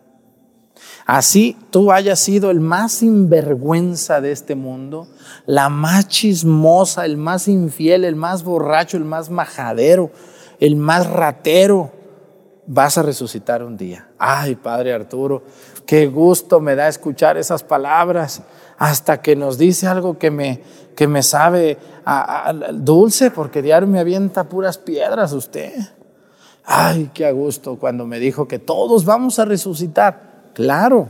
Así 1.06 1.56
tú 1.70 1.90
hayas 1.90 2.20
sido 2.20 2.52
el 2.52 2.60
más 2.60 2.92
sinvergüenza 2.92 4.20
de 4.20 4.30
este 4.30 4.54
mundo, 4.54 5.08
la 5.44 5.68
más 5.68 6.06
chismosa, 6.06 7.04
el 7.04 7.16
más 7.16 7.48
infiel, 7.48 8.04
el 8.04 8.14
más 8.14 8.44
borracho, 8.44 8.96
el 8.96 9.04
más 9.04 9.28
majadero, 9.28 10.12
el 10.60 10.76
más 10.76 11.10
ratero, 11.10 11.90
vas 12.68 12.96
a 12.96 13.02
resucitar 13.02 13.64
un 13.64 13.76
día. 13.76 14.08
Ay, 14.18 14.54
Padre 14.54 14.92
Arturo, 14.92 15.42
qué 15.84 16.06
gusto 16.06 16.60
me 16.60 16.76
da 16.76 16.86
escuchar 16.86 17.38
esas 17.38 17.64
palabras 17.64 18.42
hasta 18.76 19.20
que 19.20 19.34
nos 19.34 19.58
dice 19.58 19.88
algo 19.88 20.18
que 20.18 20.30
me, 20.30 20.62
que 20.98 21.06
me 21.06 21.22
sabe 21.22 21.78
dulce, 22.72 23.30
porque 23.30 23.62
diario 23.62 23.86
me 23.86 24.00
avienta 24.00 24.48
puras 24.48 24.78
piedras 24.78 25.32
usted. 25.32 25.72
Ay, 26.64 27.12
qué 27.14 27.24
a 27.24 27.30
gusto 27.30 27.78
cuando 27.78 28.04
me 28.04 28.18
dijo 28.18 28.48
que 28.48 28.58
todos 28.58 29.04
vamos 29.04 29.38
a 29.38 29.44
resucitar. 29.44 30.50
Claro, 30.54 31.08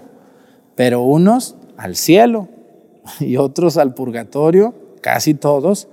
pero 0.75 1.01
unos 1.01 1.55
al 1.79 1.97
cielo, 1.97 2.49
y 3.19 3.39
otros 3.39 3.79
al 3.79 3.95
purgatorio, 3.95 4.75
casi 5.01 5.33
todos, 5.33 5.89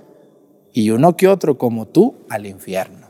y 0.74 0.90
uno 0.90 1.16
que 1.16 1.28
otro 1.28 1.56
como 1.56 1.86
tú 1.86 2.16
al 2.28 2.44
infierno. 2.44 3.06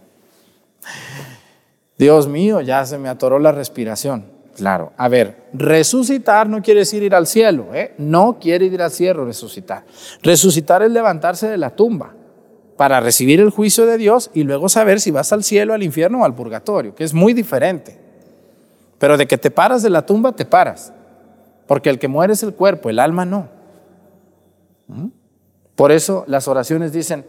Dios 1.98 2.28
mío, 2.28 2.60
ya 2.60 2.86
se 2.86 2.96
me 2.96 3.08
atoró 3.08 3.40
la 3.40 3.50
respiración. 3.50 4.35
Claro, 4.56 4.94
a 4.96 5.08
ver, 5.08 5.48
resucitar 5.52 6.48
no 6.48 6.62
quiere 6.62 6.80
decir 6.80 7.02
ir 7.02 7.14
al 7.14 7.26
cielo, 7.26 7.74
¿eh? 7.74 7.94
no 7.98 8.38
quiere 8.40 8.64
ir 8.64 8.80
al 8.80 8.90
cielo 8.90 9.26
resucitar. 9.26 9.84
Resucitar 10.22 10.82
es 10.82 10.90
levantarse 10.90 11.46
de 11.46 11.58
la 11.58 11.76
tumba 11.76 12.14
para 12.78 13.00
recibir 13.00 13.38
el 13.40 13.50
juicio 13.50 13.84
de 13.84 13.98
Dios 13.98 14.30
y 14.32 14.44
luego 14.44 14.70
saber 14.70 14.98
si 15.00 15.10
vas 15.10 15.30
al 15.34 15.44
cielo, 15.44 15.74
al 15.74 15.82
infierno 15.82 16.22
o 16.22 16.24
al 16.24 16.34
purgatorio, 16.34 16.94
que 16.94 17.04
es 17.04 17.12
muy 17.12 17.34
diferente. 17.34 17.98
Pero 18.98 19.18
de 19.18 19.26
que 19.26 19.36
te 19.36 19.50
paras 19.50 19.82
de 19.82 19.90
la 19.90 20.06
tumba, 20.06 20.32
te 20.32 20.46
paras, 20.46 20.90
porque 21.66 21.90
el 21.90 21.98
que 21.98 22.08
muere 22.08 22.32
es 22.32 22.42
el 22.42 22.54
cuerpo, 22.54 22.88
el 22.88 22.98
alma 22.98 23.26
no. 23.26 23.50
¿Mm? 24.86 25.08
Por 25.74 25.92
eso 25.92 26.24
las 26.28 26.48
oraciones 26.48 26.94
dicen 26.94 27.26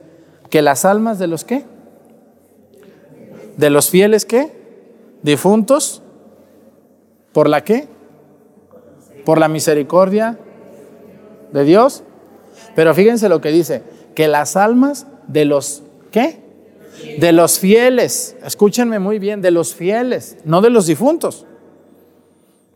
que 0.49 0.61
las 0.61 0.85
almas 0.85 1.19
de 1.19 1.27
los 1.27 1.43
qué? 1.43 1.65
De 3.57 3.69
los 3.69 3.89
fieles 3.89 4.23
qué? 4.23 4.49
Difuntos 5.23 6.03
¿Por 7.37 7.49
la 7.49 7.63
qué? 7.63 7.87
Por 9.23 9.37
la 9.37 9.47
misericordia 9.47 10.39
de 11.53 11.63
Dios. 11.65 12.01
Pero 12.75 12.95
fíjense 12.95 13.29
lo 13.29 13.41
que 13.41 13.51
dice, 13.51 13.83
que 14.15 14.27
las 14.27 14.55
almas 14.55 15.05
de 15.27 15.45
los 15.45 15.83
¿qué? 16.09 16.39
De 17.19 17.31
los 17.33 17.59
fieles, 17.59 18.35
escúchenme 18.43 18.97
muy 18.97 19.19
bien, 19.19 19.43
de 19.43 19.51
los 19.51 19.75
fieles, 19.75 20.37
no 20.45 20.61
de 20.61 20.71
los 20.71 20.87
difuntos. 20.87 21.45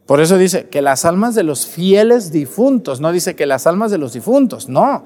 Por 0.05 0.21
eso 0.21 0.37
dice 0.37 0.69
que 0.69 0.83
las 0.83 1.05
almas 1.05 1.33
de 1.33 1.41
los 1.41 1.65
fieles 1.65 2.31
difuntos, 2.31 3.01
no 3.01 3.11
dice 3.11 3.35
que 3.35 3.47
las 3.47 3.65
almas 3.65 3.89
de 3.89 3.97
los 3.97 4.13
difuntos, 4.13 4.69
no. 4.69 5.05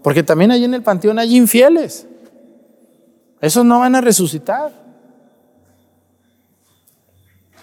Porque 0.00 0.22
también 0.22 0.52
ahí 0.52 0.64
en 0.64 0.72
el 0.72 0.82
panteón 0.82 1.18
hay 1.18 1.36
infieles. 1.36 2.06
Esos 3.42 3.62
no 3.62 3.78
van 3.78 3.94
a 3.94 4.00
resucitar. 4.00 4.85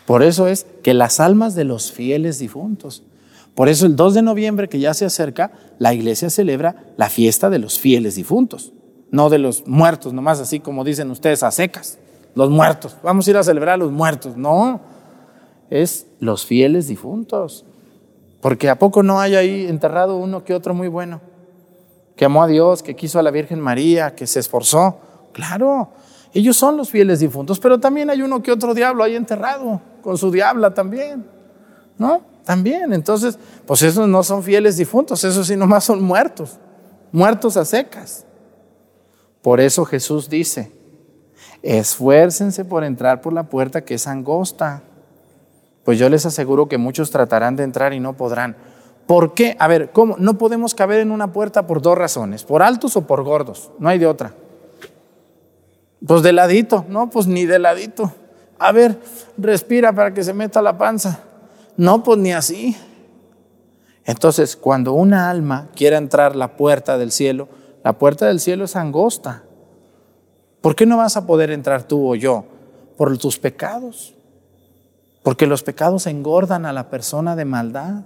Por 0.06 0.24
eso 0.24 0.48
es 0.48 0.66
que 0.84 0.94
las 0.94 1.20
almas 1.20 1.56
de 1.56 1.64
los 1.64 1.92
fieles 1.92 2.40
difuntos. 2.40 3.04
Por 3.56 3.70
eso 3.70 3.86
el 3.86 3.96
2 3.96 4.16
de 4.16 4.22
noviembre 4.22 4.68
que 4.68 4.80
ya 4.80 4.94
se 4.94 5.06
acerca, 5.06 5.52
la 5.80 5.94
iglesia 5.94 6.30
celebra 6.30 6.76
la 6.98 7.10
fiesta 7.10 7.50
de 7.50 7.60
los 7.60 7.80
fieles 7.80 8.16
difuntos, 8.16 8.74
no 9.12 9.30
de 9.30 9.38
los 9.38 9.68
muertos, 9.68 10.12
nomás 10.12 10.40
así 10.40 10.60
como 10.60 10.84
dicen 10.84 11.12
ustedes 11.12 11.44
a 11.44 11.52
secas, 11.52 12.00
los 12.36 12.50
muertos. 12.50 12.98
Vamos 13.04 13.28
a 13.28 13.30
ir 13.30 13.38
a 13.38 13.44
celebrar 13.44 13.76
a 13.76 13.78
los 13.78 13.92
muertos. 13.92 14.36
No, 14.38 14.82
es 15.70 16.08
los 16.20 16.46
fieles 16.46 16.88
difuntos. 16.88 17.66
Porque 18.42 18.70
a 18.70 18.78
poco 18.78 19.04
no 19.04 19.20
hay 19.20 19.36
ahí 19.36 19.68
enterrado 19.68 20.18
uno 20.18 20.44
que 20.44 20.54
otro 20.54 20.74
muy 20.74 20.88
bueno, 20.88 21.22
que 22.16 22.26
amó 22.26 22.44
a 22.44 22.48
Dios, 22.48 22.84
que 22.84 22.96
quiso 22.96 23.20
a 23.20 23.24
la 23.24 23.32
Virgen 23.32 23.60
María, 23.60 24.16
que 24.16 24.28
se 24.28 24.40
esforzó. 24.40 24.98
Claro, 25.32 25.94
ellos 26.34 26.58
son 26.58 26.78
los 26.78 26.90
fieles 26.90 27.20
difuntos, 27.20 27.60
pero 27.60 27.80
también 27.80 28.10
hay 28.10 28.22
uno 28.22 28.42
que 28.42 28.52
otro 28.52 28.74
diablo 28.74 29.04
ahí 29.04 29.16
enterrado 29.16 29.82
con 30.02 30.18
su 30.18 30.32
diabla 30.32 30.74
también, 30.74 31.26
¿no? 31.98 32.22
También, 32.44 32.92
entonces, 32.92 33.38
pues 33.66 33.84
esos 33.84 34.08
no 34.08 34.24
son 34.24 34.44
fieles 34.44 34.76
difuntos, 34.76 35.24
esos 35.24 35.48
sí 35.48 35.56
nomás 35.56 35.84
son 35.84 36.02
muertos, 36.02 36.60
muertos 37.12 37.56
a 37.56 37.64
secas. 37.64 38.26
Por 39.42 39.60
eso 39.60 39.86
Jesús 39.86 40.28
dice, 40.28 40.72
esfuércense 41.62 42.66
por 42.66 42.84
entrar 42.84 43.22
por 43.22 43.32
la 43.32 43.44
puerta 43.44 43.86
que 43.86 43.94
es 43.94 44.08
angosta, 44.08 44.82
pues 45.86 46.00
yo 46.00 46.10
les 46.10 46.26
aseguro 46.26 46.68
que 46.68 46.78
muchos 46.78 47.12
tratarán 47.12 47.56
de 47.56 47.64
entrar 47.64 47.94
y 47.94 48.00
no 48.00 48.14
podrán. 48.14 48.58
¿Por 49.06 49.34
qué? 49.34 49.56
A 49.60 49.68
ver, 49.68 49.92
¿cómo? 49.92 50.16
No 50.18 50.38
podemos 50.38 50.74
caber 50.74 51.00
en 51.00 51.12
una 51.12 51.32
puerta 51.32 51.68
por 51.68 51.82
dos 51.82 51.98
razones, 51.98 52.44
por 52.44 52.64
altos 52.64 52.96
o 52.96 53.06
por 53.06 53.24
gordos, 53.24 53.72
no 53.80 53.90
hay 53.90 54.00
de 54.00 54.08
otra. 54.08 54.34
Pues 56.06 56.22
de 56.22 56.34
ladito, 56.34 56.86
no, 56.90 57.10
pues 57.10 57.28
ni 57.28 57.46
de 57.46 57.60
ladito. 57.60 58.12
A 58.60 58.72
ver, 58.72 59.00
respira 59.38 59.94
para 59.94 60.14
que 60.14 60.24
se 60.24 60.34
meta 60.34 60.62
la 60.62 60.78
panza. 60.78 61.20
No, 61.78 62.04
pues 62.04 62.20
ni 62.20 62.34
así. 62.34 62.76
Entonces, 64.06 64.56
cuando 64.56 64.94
una 64.94 65.30
alma 65.30 65.70
quiere 65.76 65.96
entrar 65.96 66.36
la 66.36 66.58
puerta 66.58 66.98
del 66.98 67.12
cielo, 67.12 67.48
la 67.84 67.98
puerta 67.98 68.28
del 68.28 68.40
cielo 68.40 68.66
es 68.66 68.76
angosta. 68.76 69.44
¿Por 70.62 70.76
qué 70.76 70.86
no 70.86 70.98
vas 70.98 71.18
a 71.18 71.26
poder 71.26 71.52
entrar 71.52 71.84
tú 71.84 72.12
o 72.12 72.16
yo? 72.16 72.46
Por 72.98 73.18
tus 73.18 73.40
pecados. 73.40 74.14
Porque 75.24 75.48
los 75.48 75.64
pecados 75.64 76.06
engordan 76.08 76.66
a 76.66 76.74
la 76.74 76.90
persona 76.90 77.36
de 77.36 77.46
maldad. 77.46 78.04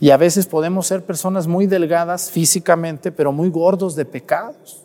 Y 0.00 0.10
a 0.10 0.16
veces 0.16 0.46
podemos 0.46 0.86
ser 0.86 1.04
personas 1.04 1.46
muy 1.46 1.66
delgadas 1.66 2.30
físicamente, 2.30 3.12
pero 3.12 3.32
muy 3.32 3.50
gordos 3.50 3.96
de 3.96 4.04
pecados. 4.04 4.81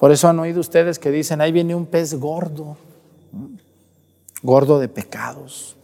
Por 0.00 0.10
eso 0.10 0.28
han 0.28 0.40
oído 0.40 0.58
ustedes 0.58 0.98
que 0.98 1.12
dicen, 1.12 1.40
ahí 1.40 1.52
viene 1.52 1.76
un 1.76 1.86
pez 1.86 2.14
gordo 2.14 2.76
gordo 4.42 4.78
de 4.78 4.88
pecados, 4.88 5.76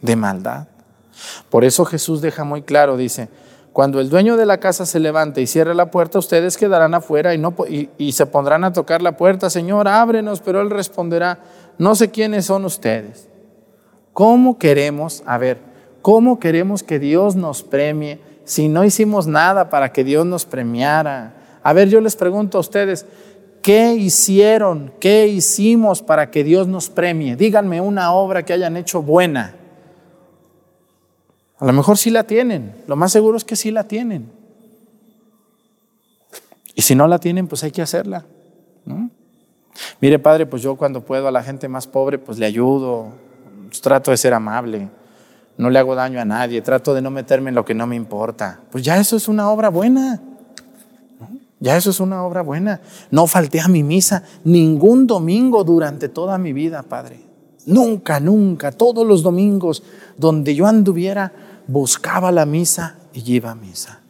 de 0.00 0.16
maldad. 0.16 0.68
Por 1.50 1.64
eso 1.64 1.84
Jesús 1.84 2.20
deja 2.20 2.44
muy 2.44 2.62
claro, 2.62 2.96
dice, 2.96 3.28
cuando 3.72 4.00
el 4.00 4.10
dueño 4.10 4.36
de 4.36 4.46
la 4.46 4.58
casa 4.58 4.86
se 4.86 5.00
levante 5.00 5.40
y 5.40 5.46
cierre 5.46 5.74
la 5.74 5.90
puerta, 5.90 6.18
ustedes 6.18 6.56
quedarán 6.56 6.94
afuera 6.94 7.34
y, 7.34 7.38
no, 7.38 7.54
y, 7.68 8.12
se 8.12 8.26
pondrán 8.26 8.64
a 8.64 8.72
tocar 8.72 9.02
la 9.02 9.16
puerta, 9.16 9.48
Señor, 9.50 9.88
ábrenos, 9.88 10.40
pero 10.40 10.60
Él 10.60 10.70
responderá, 10.70 11.38
no 11.78 11.94
sé 11.94 12.10
quiénes 12.10 12.46
son 12.46 12.64
ustedes. 12.64 13.28
¿Cómo 14.12 14.58
queremos, 14.58 15.22
a 15.26 15.38
ver, 15.38 15.58
cómo 16.02 16.38
queremos 16.38 16.82
que 16.82 16.98
Dios 16.98 17.34
nos 17.34 17.62
premie 17.62 18.20
si 18.44 18.68
no 18.68 18.84
hicimos 18.84 19.26
nada 19.26 19.70
para 19.70 19.92
que 19.92 20.04
Dios 20.04 20.26
nos 20.26 20.44
premiara? 20.44 21.34
A 21.62 21.72
ver, 21.72 21.88
yo 21.88 22.00
les 22.02 22.16
pregunto 22.16 22.58
a 22.58 22.60
ustedes, 22.60 23.06
¿Qué 23.62 23.94
hicieron? 23.94 24.92
¿Qué 24.98 25.28
hicimos 25.28 26.02
para 26.02 26.30
que 26.30 26.42
Dios 26.42 26.66
nos 26.66 26.90
premie? 26.90 27.36
Díganme 27.36 27.80
una 27.80 28.12
obra 28.12 28.44
que 28.44 28.52
hayan 28.52 28.76
hecho 28.76 29.02
buena. 29.02 29.54
A 31.58 31.64
lo 31.64 31.72
mejor 31.72 31.96
sí 31.96 32.10
la 32.10 32.24
tienen. 32.24 32.74
Lo 32.88 32.96
más 32.96 33.12
seguro 33.12 33.36
es 33.36 33.44
que 33.44 33.54
sí 33.54 33.70
la 33.70 33.84
tienen. 33.84 34.32
Y 36.74 36.82
si 36.82 36.96
no 36.96 37.06
la 37.06 37.20
tienen, 37.20 37.46
pues 37.46 37.62
hay 37.62 37.70
que 37.70 37.82
hacerla. 37.82 38.24
Mire, 40.00 40.18
Padre, 40.18 40.46
pues 40.46 40.60
yo 40.62 40.74
cuando 40.74 41.04
puedo 41.04 41.28
a 41.28 41.30
la 41.30 41.44
gente 41.44 41.68
más 41.68 41.86
pobre, 41.86 42.18
pues 42.18 42.38
le 42.40 42.46
ayudo. 42.46 43.12
Pues 43.68 43.80
trato 43.80 44.10
de 44.10 44.16
ser 44.16 44.34
amable. 44.34 44.88
No 45.56 45.70
le 45.70 45.78
hago 45.78 45.94
daño 45.94 46.20
a 46.20 46.24
nadie. 46.24 46.62
Trato 46.62 46.94
de 46.94 47.02
no 47.02 47.12
meterme 47.12 47.50
en 47.50 47.54
lo 47.54 47.64
que 47.64 47.74
no 47.74 47.86
me 47.86 47.94
importa. 47.94 48.58
Pues 48.72 48.82
ya 48.82 48.98
eso 48.98 49.16
es 49.16 49.28
una 49.28 49.48
obra 49.48 49.68
buena. 49.68 50.20
Ya 51.62 51.76
eso 51.76 51.90
es 51.90 52.00
una 52.00 52.24
obra 52.24 52.42
buena. 52.42 52.80
No 53.12 53.28
falté 53.28 53.60
a 53.60 53.68
mi 53.68 53.84
misa 53.84 54.24
ningún 54.42 55.06
domingo 55.06 55.62
durante 55.62 56.08
toda 56.08 56.36
mi 56.36 56.52
vida, 56.52 56.82
Padre. 56.82 57.20
Nunca, 57.66 58.18
nunca, 58.18 58.72
todos 58.72 59.06
los 59.06 59.22
domingos 59.22 59.84
donde 60.16 60.56
yo 60.56 60.66
anduviera, 60.66 61.32
buscaba 61.68 62.32
la 62.32 62.46
misa 62.46 62.96
y 63.12 63.34
iba 63.34 63.52
a 63.52 63.54
misa. 63.54 64.00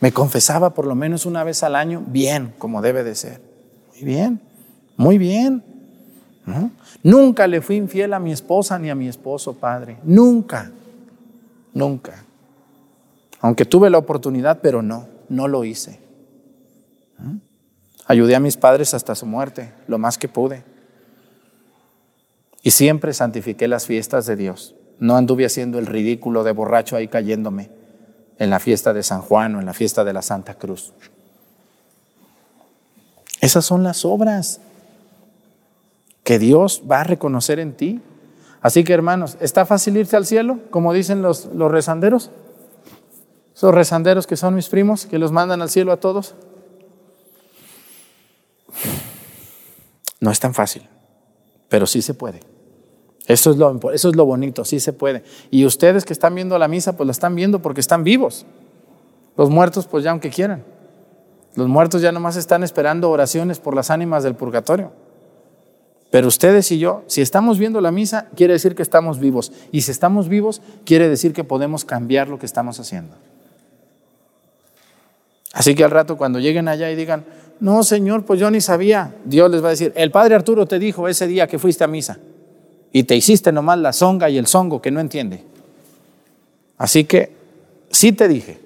Me 0.00 0.10
confesaba 0.12 0.74
por 0.74 0.84
lo 0.84 0.96
menos 0.96 1.26
una 1.26 1.44
vez 1.44 1.62
al 1.62 1.76
año, 1.76 2.02
bien, 2.08 2.54
como 2.58 2.82
debe 2.82 3.04
de 3.04 3.14
ser. 3.14 3.40
Muy 3.92 4.02
bien, 4.02 4.40
muy 4.96 5.16
bien. 5.16 5.62
Nunca 7.04 7.46
le 7.46 7.62
fui 7.62 7.76
infiel 7.76 8.14
a 8.14 8.18
mi 8.18 8.32
esposa 8.32 8.80
ni 8.80 8.90
a 8.90 8.96
mi 8.96 9.06
esposo, 9.06 9.52
Padre. 9.52 9.98
Nunca, 10.02 10.72
nunca. 11.72 12.24
Aunque 13.40 13.64
tuve 13.64 13.90
la 13.90 13.98
oportunidad, 13.98 14.58
pero 14.60 14.82
no 14.82 15.13
no 15.28 15.48
lo 15.48 15.64
hice. 15.64 16.00
¿Mm? 17.18 17.36
Ayudé 18.06 18.36
a 18.36 18.40
mis 18.40 18.56
padres 18.56 18.94
hasta 18.94 19.14
su 19.14 19.26
muerte, 19.26 19.72
lo 19.86 19.98
más 19.98 20.18
que 20.18 20.28
pude. 20.28 20.64
Y 22.62 22.70
siempre 22.70 23.12
santifiqué 23.12 23.68
las 23.68 23.86
fiestas 23.86 24.26
de 24.26 24.36
Dios. 24.36 24.74
No 24.98 25.16
anduve 25.16 25.46
haciendo 25.46 25.78
el 25.78 25.86
ridículo 25.86 26.44
de 26.44 26.52
borracho 26.52 26.96
ahí 26.96 27.08
cayéndome 27.08 27.70
en 28.38 28.50
la 28.50 28.58
fiesta 28.58 28.92
de 28.92 29.02
San 29.02 29.20
Juan 29.20 29.54
o 29.54 29.60
en 29.60 29.66
la 29.66 29.74
fiesta 29.74 30.04
de 30.04 30.12
la 30.12 30.22
Santa 30.22 30.54
Cruz. 30.54 30.92
Esas 33.40 33.64
son 33.64 33.82
las 33.82 34.04
obras 34.04 34.60
que 36.22 36.38
Dios 36.38 36.82
va 36.90 37.02
a 37.02 37.04
reconocer 37.04 37.58
en 37.58 37.74
ti. 37.74 38.00
Así 38.60 38.82
que 38.82 38.94
hermanos, 38.94 39.36
¿está 39.40 39.66
fácil 39.66 39.96
irse 39.98 40.16
al 40.16 40.24
cielo, 40.24 40.58
como 40.70 40.94
dicen 40.94 41.20
los, 41.20 41.46
los 41.54 41.70
rezanderos? 41.70 42.30
Esos 43.54 43.74
rezanderos 43.74 44.26
que 44.26 44.36
son 44.36 44.54
mis 44.54 44.68
primos, 44.68 45.06
que 45.06 45.18
los 45.18 45.30
mandan 45.30 45.62
al 45.62 45.70
cielo 45.70 45.92
a 45.92 45.98
todos. 45.98 46.34
No 50.20 50.30
es 50.30 50.40
tan 50.40 50.54
fácil, 50.54 50.88
pero 51.68 51.86
sí 51.86 52.02
se 52.02 52.14
puede. 52.14 52.40
Eso 53.26 53.50
es, 53.52 53.56
lo, 53.56 53.92
eso 53.92 54.08
es 54.10 54.16
lo 54.16 54.26
bonito, 54.26 54.64
sí 54.64 54.80
se 54.80 54.92
puede. 54.92 55.22
Y 55.50 55.64
ustedes 55.64 56.04
que 56.04 56.12
están 56.12 56.34
viendo 56.34 56.58
la 56.58 56.68
misa, 56.68 56.96
pues 56.96 57.06
la 57.06 57.12
están 57.12 57.34
viendo 57.34 57.60
porque 57.60 57.80
están 57.80 58.04
vivos. 58.04 58.44
Los 59.36 59.50
muertos, 59.50 59.86
pues 59.86 60.04
ya 60.04 60.10
aunque 60.10 60.30
quieran. 60.30 60.64
Los 61.54 61.68
muertos 61.68 62.02
ya 62.02 62.12
nomás 62.12 62.36
están 62.36 62.64
esperando 62.64 63.10
oraciones 63.10 63.60
por 63.60 63.74
las 63.74 63.90
ánimas 63.90 64.24
del 64.24 64.34
purgatorio. 64.34 64.92
Pero 66.10 66.28
ustedes 66.28 66.70
y 66.70 66.78
yo, 66.78 67.02
si 67.06 67.22
estamos 67.22 67.58
viendo 67.58 67.80
la 67.80 67.90
misa, 67.90 68.28
quiere 68.36 68.52
decir 68.52 68.74
que 68.74 68.82
estamos 68.82 69.18
vivos. 69.18 69.52
Y 69.72 69.82
si 69.82 69.90
estamos 69.90 70.28
vivos, 70.28 70.60
quiere 70.84 71.08
decir 71.08 71.32
que 71.32 71.44
podemos 71.44 71.84
cambiar 71.84 72.28
lo 72.28 72.38
que 72.38 72.46
estamos 72.46 72.78
haciendo. 72.78 73.16
Así 75.54 75.76
que 75.76 75.84
al 75.84 75.92
rato 75.92 76.18
cuando 76.18 76.40
lleguen 76.40 76.66
allá 76.66 76.90
y 76.90 76.96
digan, 76.96 77.24
no, 77.60 77.84
Señor, 77.84 78.24
pues 78.24 78.40
yo 78.40 78.50
ni 78.50 78.60
sabía, 78.60 79.14
Dios 79.24 79.50
les 79.50 79.62
va 79.62 79.68
a 79.68 79.70
decir, 79.70 79.92
el 79.94 80.10
Padre 80.10 80.34
Arturo 80.34 80.66
te 80.66 80.80
dijo 80.80 81.08
ese 81.08 81.28
día 81.28 81.46
que 81.46 81.60
fuiste 81.60 81.84
a 81.84 81.86
misa 81.86 82.18
y 82.92 83.04
te 83.04 83.14
hiciste 83.14 83.52
nomás 83.52 83.78
la 83.78 83.92
zonga 83.92 84.28
y 84.28 84.36
el 84.36 84.48
zongo 84.48 84.82
que 84.82 84.90
no 84.90 84.98
entiende. 84.98 85.44
Así 86.76 87.04
que 87.04 87.32
sí 87.88 88.10
te 88.12 88.26
dije, 88.26 88.60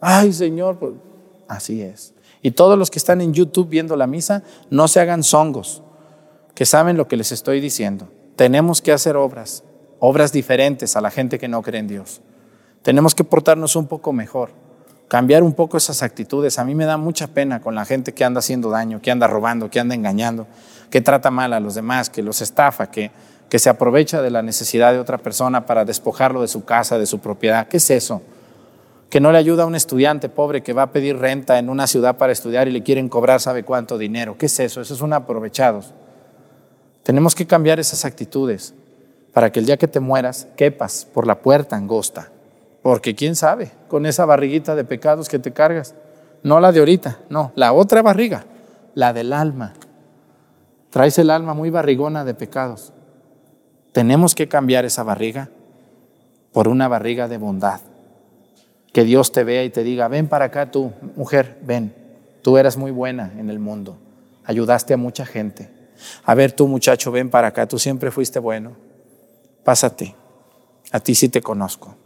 ay 0.00 0.32
Señor, 0.32 0.78
pues 0.78 0.94
así 1.48 1.82
es. 1.82 2.14
Y 2.40 2.52
todos 2.52 2.78
los 2.78 2.90
que 2.90 2.98
están 2.98 3.20
en 3.20 3.34
YouTube 3.34 3.68
viendo 3.68 3.94
la 3.94 4.06
misa, 4.06 4.42
no 4.70 4.88
se 4.88 5.00
hagan 5.00 5.22
zongos, 5.22 5.82
que 6.54 6.64
saben 6.64 6.96
lo 6.96 7.08
que 7.08 7.18
les 7.18 7.30
estoy 7.30 7.60
diciendo. 7.60 8.08
Tenemos 8.36 8.80
que 8.80 8.92
hacer 8.92 9.16
obras, 9.16 9.64
obras 9.98 10.32
diferentes 10.32 10.96
a 10.96 11.02
la 11.02 11.10
gente 11.10 11.38
que 11.38 11.48
no 11.48 11.60
cree 11.60 11.80
en 11.80 11.88
Dios. 11.88 12.22
Tenemos 12.82 13.14
que 13.14 13.24
portarnos 13.24 13.76
un 13.76 13.86
poco 13.86 14.12
mejor, 14.14 14.50
cambiar 15.08 15.42
un 15.42 15.52
poco 15.52 15.76
esas 15.76 16.02
actitudes. 16.02 16.58
A 16.58 16.64
mí 16.64 16.74
me 16.74 16.84
da 16.84 16.96
mucha 16.96 17.28
pena 17.28 17.60
con 17.60 17.74
la 17.74 17.84
gente 17.84 18.12
que 18.12 18.24
anda 18.24 18.40
haciendo 18.40 18.70
daño, 18.70 19.00
que 19.00 19.10
anda 19.10 19.26
robando, 19.26 19.70
que 19.70 19.80
anda 19.80 19.94
engañando, 19.94 20.46
que 20.90 21.00
trata 21.00 21.30
mal 21.30 21.52
a 21.52 21.60
los 21.60 21.74
demás, 21.74 22.10
que 22.10 22.22
los 22.22 22.42
estafa, 22.42 22.90
que, 22.90 23.10
que 23.48 23.58
se 23.58 23.68
aprovecha 23.68 24.22
de 24.22 24.30
la 24.30 24.42
necesidad 24.42 24.92
de 24.92 24.98
otra 24.98 25.18
persona 25.18 25.66
para 25.66 25.84
despojarlo 25.84 26.42
de 26.42 26.48
su 26.48 26.64
casa, 26.64 26.98
de 26.98 27.06
su 27.06 27.20
propiedad. 27.20 27.68
¿Qué 27.68 27.76
es 27.76 27.90
eso? 27.90 28.22
Que 29.10 29.20
no 29.20 29.30
le 29.30 29.38
ayuda 29.38 29.62
a 29.62 29.66
un 29.66 29.76
estudiante 29.76 30.28
pobre 30.28 30.62
que 30.62 30.72
va 30.72 30.82
a 30.82 30.92
pedir 30.92 31.16
renta 31.16 31.58
en 31.58 31.68
una 31.68 31.86
ciudad 31.86 32.16
para 32.16 32.32
estudiar 32.32 32.66
y 32.66 32.72
le 32.72 32.82
quieren 32.82 33.08
cobrar 33.08 33.40
sabe 33.40 33.62
cuánto 33.62 33.98
dinero. 33.98 34.36
¿Qué 34.36 34.46
es 34.46 34.58
eso? 34.58 34.80
Eso 34.80 34.94
es 34.94 35.00
un 35.00 35.12
aprovechados. 35.12 35.94
Tenemos 37.04 37.36
que 37.36 37.46
cambiar 37.46 37.78
esas 37.78 38.04
actitudes 38.04 38.74
para 39.32 39.52
que 39.52 39.60
el 39.60 39.66
día 39.66 39.76
que 39.76 39.86
te 39.86 40.00
mueras 40.00 40.48
quepas 40.56 41.06
por 41.12 41.24
la 41.26 41.38
puerta 41.38 41.76
angosta. 41.76 42.30
Porque 42.86 43.16
quién 43.16 43.34
sabe, 43.34 43.72
con 43.88 44.06
esa 44.06 44.26
barriguita 44.26 44.76
de 44.76 44.84
pecados 44.84 45.28
que 45.28 45.40
te 45.40 45.50
cargas, 45.50 45.96
no 46.44 46.60
la 46.60 46.70
de 46.70 46.78
ahorita, 46.78 47.18
no, 47.28 47.50
la 47.56 47.72
otra 47.72 48.00
barriga, 48.00 48.44
la 48.94 49.12
del 49.12 49.32
alma. 49.32 49.72
Traes 50.90 51.18
el 51.18 51.30
alma 51.30 51.52
muy 51.52 51.68
barrigona 51.68 52.24
de 52.24 52.34
pecados. 52.34 52.92
Tenemos 53.90 54.36
que 54.36 54.46
cambiar 54.46 54.84
esa 54.84 55.02
barriga 55.02 55.48
por 56.52 56.68
una 56.68 56.86
barriga 56.86 57.26
de 57.26 57.38
bondad. 57.38 57.80
Que 58.92 59.02
Dios 59.02 59.32
te 59.32 59.42
vea 59.42 59.64
y 59.64 59.70
te 59.70 59.82
diga, 59.82 60.06
ven 60.06 60.28
para 60.28 60.44
acá 60.44 60.70
tú, 60.70 60.92
mujer, 61.16 61.58
ven, 61.62 61.92
tú 62.40 62.56
eras 62.56 62.76
muy 62.76 62.92
buena 62.92 63.32
en 63.36 63.50
el 63.50 63.58
mundo, 63.58 63.98
ayudaste 64.44 64.94
a 64.94 64.96
mucha 64.96 65.26
gente. 65.26 65.68
A 66.24 66.36
ver 66.36 66.52
tú 66.52 66.68
muchacho, 66.68 67.10
ven 67.10 67.30
para 67.30 67.48
acá, 67.48 67.66
tú 67.66 67.80
siempre 67.80 68.12
fuiste 68.12 68.38
bueno, 68.38 68.76
pásate, 69.64 70.14
a 70.92 71.00
ti 71.00 71.16
sí 71.16 71.28
te 71.28 71.42
conozco. 71.42 71.96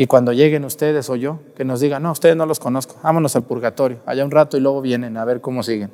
Y 0.00 0.06
cuando 0.06 0.32
lleguen 0.32 0.64
ustedes 0.64 1.10
o 1.10 1.16
yo, 1.16 1.40
que 1.54 1.62
nos 1.62 1.80
digan, 1.80 2.02
no, 2.02 2.12
ustedes 2.12 2.34
no 2.34 2.46
los 2.46 2.58
conozco, 2.58 2.96
vámonos 3.02 3.36
al 3.36 3.42
purgatorio, 3.42 3.98
allá 4.06 4.24
un 4.24 4.30
rato 4.30 4.56
y 4.56 4.60
luego 4.60 4.80
vienen 4.80 5.18
a 5.18 5.26
ver 5.26 5.42
cómo 5.42 5.62
siguen. 5.62 5.90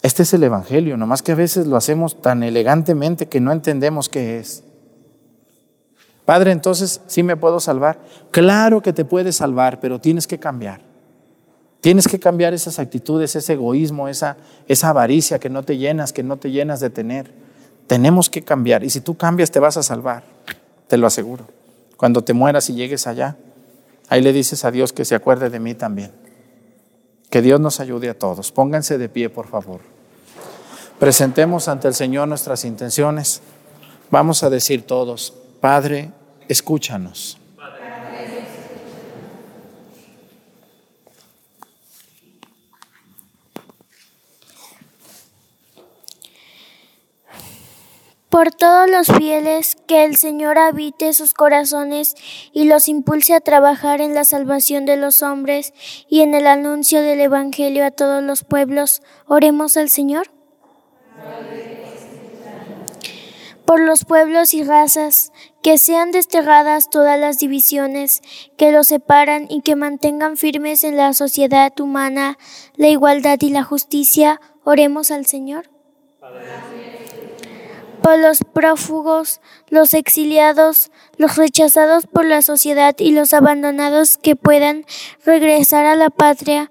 Este 0.00 0.22
es 0.22 0.32
el 0.32 0.42
Evangelio, 0.42 0.96
nomás 0.96 1.20
que 1.20 1.32
a 1.32 1.34
veces 1.34 1.66
lo 1.66 1.76
hacemos 1.76 2.22
tan 2.22 2.42
elegantemente 2.42 3.28
que 3.28 3.40
no 3.40 3.52
entendemos 3.52 4.08
qué 4.08 4.38
es. 4.38 4.64
Padre, 6.24 6.52
entonces, 6.52 7.02
¿sí 7.06 7.22
me 7.22 7.36
puedo 7.36 7.60
salvar? 7.60 7.98
Claro 8.30 8.80
que 8.80 8.94
te 8.94 9.04
puedes 9.04 9.36
salvar, 9.36 9.80
pero 9.80 10.00
tienes 10.00 10.26
que 10.26 10.38
cambiar. 10.38 10.80
Tienes 11.82 12.08
que 12.08 12.18
cambiar 12.18 12.54
esas 12.54 12.78
actitudes, 12.78 13.36
ese 13.36 13.52
egoísmo, 13.52 14.08
esa, 14.08 14.38
esa 14.66 14.88
avaricia 14.88 15.38
que 15.38 15.50
no 15.50 15.62
te 15.62 15.76
llenas, 15.76 16.14
que 16.14 16.22
no 16.22 16.38
te 16.38 16.50
llenas 16.50 16.80
de 16.80 16.88
tener. 16.88 17.30
Tenemos 17.86 18.30
que 18.30 18.40
cambiar. 18.40 18.82
Y 18.82 18.88
si 18.88 19.02
tú 19.02 19.18
cambias, 19.18 19.50
te 19.50 19.60
vas 19.60 19.76
a 19.76 19.82
salvar, 19.82 20.22
te 20.90 20.96
lo 20.96 21.06
aseguro. 21.06 21.46
Cuando 21.96 22.24
te 22.24 22.32
mueras 22.32 22.68
y 22.68 22.74
llegues 22.74 23.06
allá, 23.06 23.36
ahí 24.08 24.20
le 24.20 24.32
dices 24.32 24.64
a 24.64 24.72
Dios 24.72 24.92
que 24.92 25.04
se 25.04 25.14
acuerde 25.14 25.48
de 25.48 25.60
mí 25.60 25.74
también. 25.74 26.10
Que 27.30 27.42
Dios 27.42 27.60
nos 27.60 27.78
ayude 27.78 28.10
a 28.10 28.18
todos. 28.18 28.50
Pónganse 28.50 28.98
de 28.98 29.08
pie, 29.08 29.30
por 29.30 29.46
favor. 29.46 29.82
Presentemos 30.98 31.68
ante 31.68 31.86
el 31.86 31.94
Señor 31.94 32.26
nuestras 32.26 32.64
intenciones. 32.64 33.40
Vamos 34.10 34.42
a 34.42 34.50
decir 34.50 34.84
todos, 34.84 35.32
Padre, 35.60 36.10
escúchanos. 36.48 37.39
Por 48.30 48.52
todos 48.52 48.88
los 48.88 49.08
fieles, 49.08 49.76
que 49.88 50.04
el 50.04 50.14
Señor 50.14 50.56
habite 50.56 51.12
sus 51.14 51.34
corazones 51.34 52.14
y 52.52 52.62
los 52.62 52.86
impulse 52.86 53.34
a 53.34 53.40
trabajar 53.40 54.00
en 54.00 54.14
la 54.14 54.24
salvación 54.24 54.86
de 54.86 54.96
los 54.96 55.22
hombres 55.22 55.74
y 56.08 56.20
en 56.20 56.34
el 56.34 56.46
anuncio 56.46 57.02
del 57.02 57.20
Evangelio 57.20 57.84
a 57.84 57.90
todos 57.90 58.22
los 58.22 58.44
pueblos, 58.44 59.02
oremos 59.26 59.76
al 59.76 59.88
Señor. 59.88 60.30
Por 63.64 63.80
los 63.80 64.04
pueblos 64.04 64.54
y 64.54 64.62
razas, 64.62 65.32
que 65.60 65.76
sean 65.76 66.12
desterradas 66.12 66.88
todas 66.88 67.18
las 67.18 67.38
divisiones 67.38 68.22
que 68.56 68.70
los 68.70 68.86
separan 68.86 69.46
y 69.50 69.62
que 69.62 69.74
mantengan 69.74 70.36
firmes 70.36 70.84
en 70.84 70.96
la 70.96 71.14
sociedad 71.14 71.72
humana 71.80 72.38
la 72.76 72.86
igualdad 72.86 73.38
y 73.40 73.50
la 73.50 73.64
justicia, 73.64 74.40
oremos 74.62 75.10
al 75.10 75.26
Señor 75.26 75.68
por 78.02 78.18
los 78.18 78.40
prófugos, 78.52 79.40
los 79.68 79.94
exiliados, 79.94 80.90
los 81.16 81.36
rechazados 81.36 82.06
por 82.06 82.24
la 82.24 82.42
sociedad 82.42 82.94
y 82.98 83.12
los 83.12 83.32
abandonados 83.34 84.16
que 84.16 84.36
puedan 84.36 84.84
regresar 85.24 85.86
a 85.86 85.96
la 85.96 86.10
patria 86.10 86.70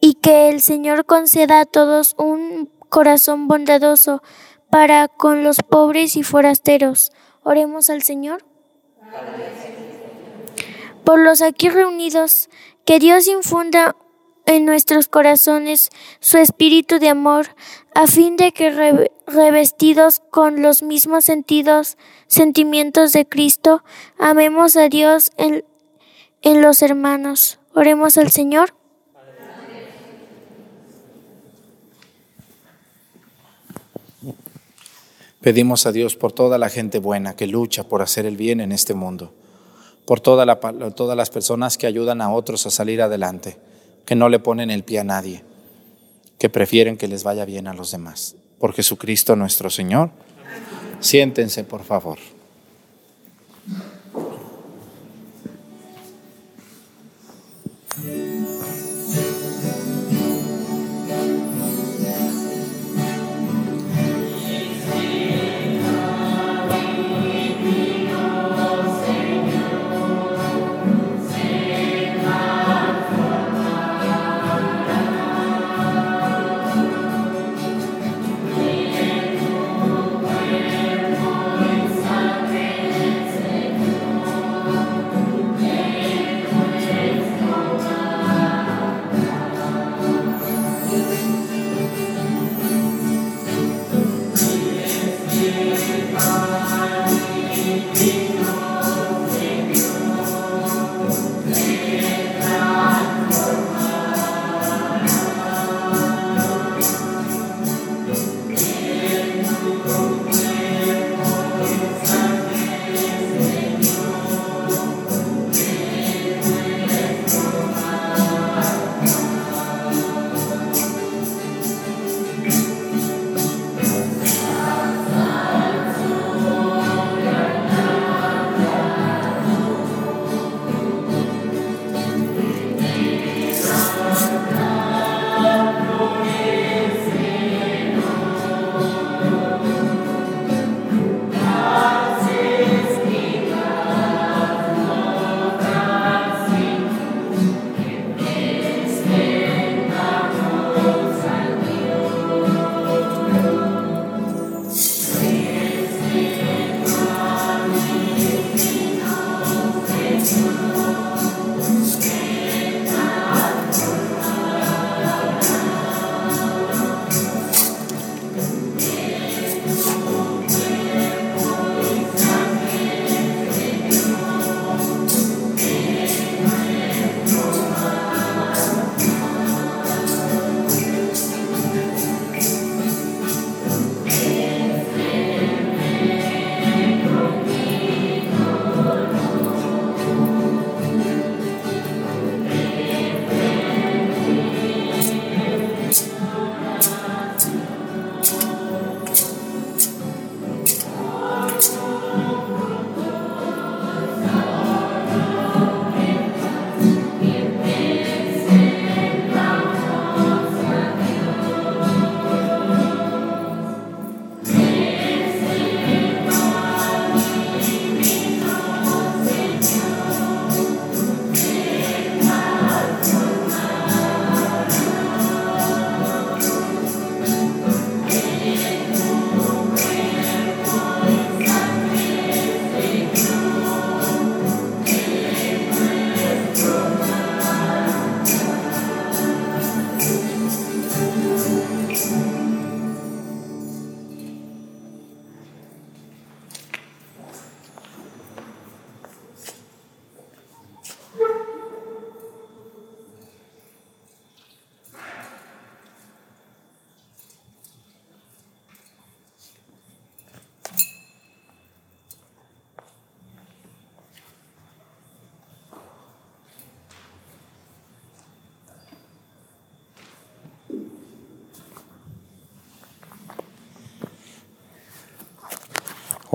y 0.00 0.14
que 0.14 0.48
el 0.48 0.60
Señor 0.60 1.06
conceda 1.06 1.60
a 1.60 1.64
todos 1.64 2.14
un 2.18 2.70
corazón 2.88 3.48
bondadoso 3.48 4.22
para 4.70 5.08
con 5.08 5.44
los 5.44 5.58
pobres 5.62 6.16
y 6.16 6.22
forasteros. 6.22 7.12
Oremos 7.42 7.90
al 7.90 8.02
Señor. 8.02 8.44
Por 11.04 11.20
los 11.20 11.42
aquí 11.42 11.68
reunidos, 11.68 12.48
que 12.84 12.98
Dios 12.98 13.28
infunda 13.28 13.96
en 14.46 14.64
nuestros 14.64 15.08
corazones 15.08 15.90
su 16.20 16.38
espíritu 16.38 16.98
de 16.98 17.08
amor, 17.08 17.48
a 17.94 18.06
fin 18.06 18.36
de 18.36 18.52
que 18.52 19.08
revestidos 19.26 20.20
con 20.30 20.62
los 20.62 20.82
mismos 20.82 21.24
sentidos, 21.24 21.96
sentimientos 22.26 23.12
de 23.12 23.26
Cristo, 23.26 23.84
amemos 24.18 24.76
a 24.76 24.88
Dios 24.88 25.32
en, 25.36 25.64
en 26.42 26.60
los 26.60 26.82
hermanos. 26.82 27.58
Oremos 27.74 28.18
al 28.18 28.30
Señor. 28.30 28.74
Pedimos 35.40 35.84
a 35.84 35.92
Dios 35.92 36.16
por 36.16 36.32
toda 36.32 36.56
la 36.56 36.70
gente 36.70 36.98
buena 36.98 37.36
que 37.36 37.46
lucha 37.46 37.84
por 37.84 38.00
hacer 38.00 38.24
el 38.24 38.36
bien 38.36 38.62
en 38.62 38.72
este 38.72 38.94
mundo, 38.94 39.34
por 40.06 40.20
toda 40.20 40.46
la, 40.46 40.58
todas 40.58 41.16
las 41.18 41.28
personas 41.28 41.76
que 41.76 41.86
ayudan 41.86 42.22
a 42.22 42.32
otros 42.32 42.66
a 42.66 42.70
salir 42.70 43.02
adelante 43.02 43.58
que 44.04 44.14
no 44.14 44.28
le 44.28 44.38
ponen 44.38 44.70
el 44.70 44.84
pie 44.84 45.00
a 45.00 45.04
nadie, 45.04 45.42
que 46.38 46.48
prefieren 46.48 46.96
que 46.96 47.08
les 47.08 47.24
vaya 47.24 47.44
bien 47.44 47.66
a 47.66 47.74
los 47.74 47.90
demás. 47.90 48.36
Por 48.58 48.72
Jesucristo 48.72 49.36
nuestro 49.36 49.70
Señor. 49.70 50.10
Siéntense, 51.00 51.64
por 51.64 51.84
favor. 51.84 52.18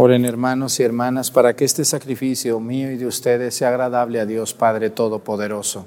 Oren 0.01 0.23
hermanos 0.23 0.79
y 0.79 0.83
hermanas 0.83 1.29
para 1.29 1.57
que 1.57 1.65
este 1.65 1.83
sacrificio 1.83 2.57
mío 2.61 2.89
y 2.89 2.95
de 2.95 3.05
ustedes 3.05 3.53
sea 3.53 3.67
agradable 3.67 4.21
a 4.21 4.25
Dios 4.25 4.53
Padre 4.53 4.89
Todopoderoso. 4.91 5.85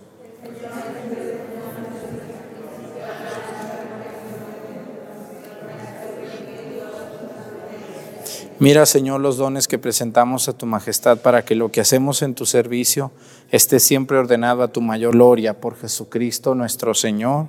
Mira, 8.59 8.85
Señor, 8.85 9.23
los 9.23 9.39
dones 9.39 9.67
que 9.67 9.79
presentamos 9.79 10.47
a 10.47 10.53
tu 10.53 10.67
majestad 10.67 11.17
para 11.17 11.47
que 11.47 11.55
lo 11.55 11.73
que 11.73 11.81
hacemos 11.81 12.21
en 12.21 12.35
tu 12.35 12.45
servicio 12.45 13.13
esté 13.51 13.81
siempre 13.81 14.19
ordenado 14.19 14.63
a 14.63 14.69
tu 14.69 14.83
mayor 14.83 15.13
gloria 15.13 15.59
por 15.59 15.75
Jesucristo 15.75 16.55
nuestro 16.55 16.93
Señor. 16.93 17.47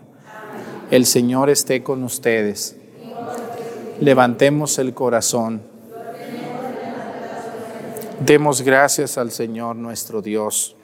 El 0.92 1.06
Señor 1.08 1.50
esté 1.50 1.84
con 1.84 2.06
ustedes. 2.06 2.78
Levantemos 4.00 4.80
el 4.80 4.94
corazón. 4.94 5.73
Demos 8.26 8.62
gracias 8.62 9.18
al 9.18 9.32
Señor 9.32 9.76
nuestro 9.76 10.22
Dios. 10.22 10.78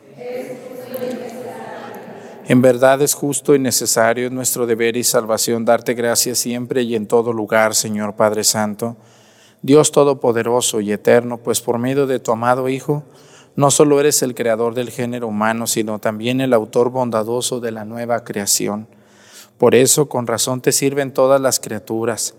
En 2.45 2.61
verdad 2.61 3.01
es 3.01 3.13
justo 3.13 3.55
y 3.55 3.59
necesario, 3.59 4.25
es 4.25 4.31
nuestro 4.33 4.65
deber 4.65 4.97
y 4.97 5.05
salvación 5.05 5.63
darte 5.63 5.93
gracias 5.93 6.39
siempre 6.39 6.81
y 6.81 6.95
en 6.95 7.07
todo 7.07 7.31
lugar, 7.31 7.75
Señor 7.75 8.15
Padre 8.15 8.43
Santo 8.43 8.97
Dios 9.61 9.93
Todopoderoso 9.93 10.81
y 10.81 10.91
Eterno, 10.91 11.37
pues 11.37 11.61
por 11.61 11.79
medio 11.79 12.07
de 12.07 12.19
tu 12.19 12.33
amado 12.33 12.67
Hijo, 12.67 13.03
no 13.55 13.71
solo 13.71 14.01
eres 14.01 14.21
el 14.21 14.35
creador 14.35 14.73
del 14.73 14.89
género 14.89 15.27
humano, 15.27 15.65
sino 15.65 15.99
también 15.99 16.41
el 16.41 16.53
autor 16.53 16.89
bondadoso 16.89 17.61
de 17.61 17.71
la 17.71 17.85
nueva 17.85 18.25
creación. 18.25 18.87
Por 19.57 19.75
eso, 19.75 20.09
con 20.09 20.27
razón 20.27 20.61
te 20.61 20.73
sirven 20.73 21.13
todas 21.13 21.39
las 21.39 21.59
criaturas, 21.59 22.35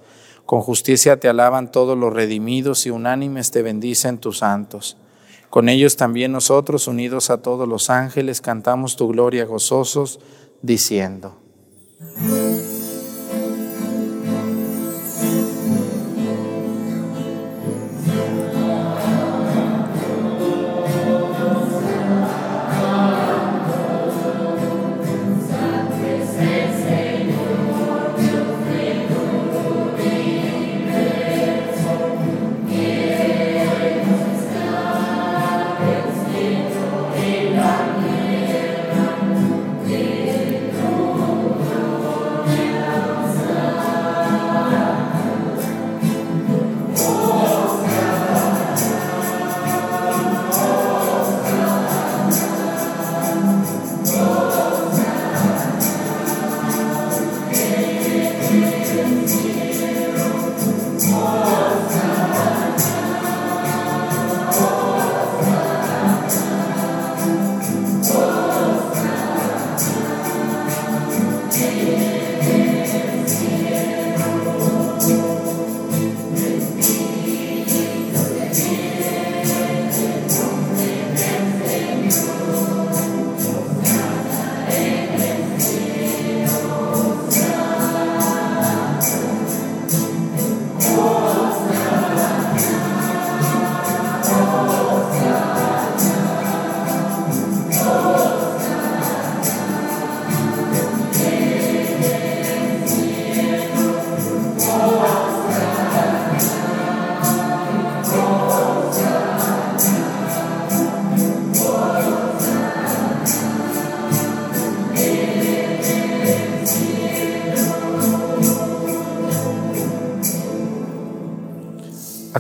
con 0.51 0.63
justicia 0.63 1.21
te 1.21 1.29
alaban 1.29 1.71
todos 1.71 1.97
los 1.97 2.13
redimidos 2.13 2.85
y 2.85 2.91
unánimes 2.91 3.53
te 3.53 3.63
bendicen 3.63 4.19
tus 4.19 4.39
santos. 4.39 4.97
Con 5.49 5.69
ellos 5.69 5.95
también 5.95 6.33
nosotros, 6.33 6.89
unidos 6.89 7.31
a 7.31 7.41
todos 7.41 7.69
los 7.69 7.89
ángeles, 7.89 8.41
cantamos 8.41 8.97
tu 8.97 9.07
gloria 9.07 9.45
gozosos, 9.45 10.19
diciendo. 10.61 11.37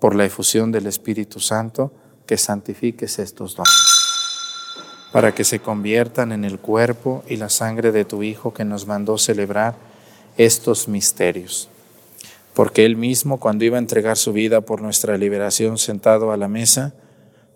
por 0.00 0.16
la 0.16 0.24
efusión 0.24 0.72
del 0.72 0.86
Espíritu 0.86 1.38
Santo, 1.38 1.92
que 2.26 2.38
santifiques 2.38 3.18
estos 3.18 3.54
dones, 3.54 3.72
para 5.12 5.34
que 5.34 5.44
se 5.44 5.60
conviertan 5.60 6.32
en 6.32 6.44
el 6.44 6.58
cuerpo 6.58 7.22
y 7.28 7.36
la 7.36 7.50
sangre 7.50 7.92
de 7.92 8.04
tu 8.04 8.22
Hijo 8.22 8.54
que 8.54 8.64
nos 8.64 8.86
mandó 8.86 9.18
celebrar 9.18 9.74
estos 10.36 10.88
misterios. 10.88 11.68
Porque 12.54 12.84
Él 12.84 12.96
mismo, 12.96 13.38
cuando 13.38 13.64
iba 13.64 13.76
a 13.76 13.80
entregar 13.80 14.16
su 14.16 14.32
vida 14.32 14.62
por 14.62 14.80
nuestra 14.80 15.18
liberación 15.18 15.76
sentado 15.76 16.32
a 16.32 16.36
la 16.36 16.48
mesa, 16.48 16.94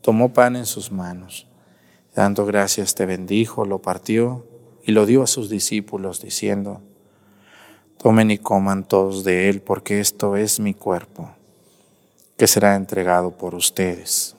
tomó 0.02 0.32
pan 0.32 0.56
en 0.56 0.66
sus 0.66 0.92
manos. 0.92 1.46
Dando 2.14 2.44
gracias 2.46 2.94
te 2.94 3.06
bendijo, 3.06 3.64
lo 3.64 3.80
partió 3.80 4.46
y 4.84 4.92
lo 4.92 5.06
dio 5.06 5.22
a 5.22 5.26
sus 5.26 5.48
discípulos, 5.48 6.20
diciendo, 6.20 6.82
Tomen 7.96 8.30
y 8.30 8.38
coman 8.38 8.84
todos 8.84 9.24
de 9.24 9.48
él, 9.48 9.62
porque 9.62 10.00
esto 10.00 10.36
es 10.36 10.60
mi 10.60 10.74
cuerpo 10.74 11.30
que 12.36 12.46
será 12.46 12.74
entregado 12.74 13.30
por 13.30 13.54
ustedes. 13.54 14.34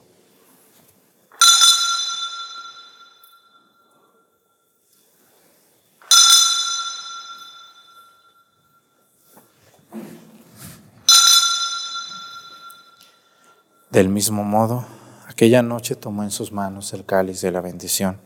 Del 13.91 14.09
mismo 14.09 14.43
modo, 14.43 14.85
aquella 15.25 15.61
noche 15.61 15.95
tomó 15.95 16.23
en 16.23 16.31
sus 16.31 16.51
manos 16.51 16.91
el 16.91 17.05
cáliz 17.05 17.39
de 17.39 17.51
la 17.51 17.61
bendición 17.61 18.17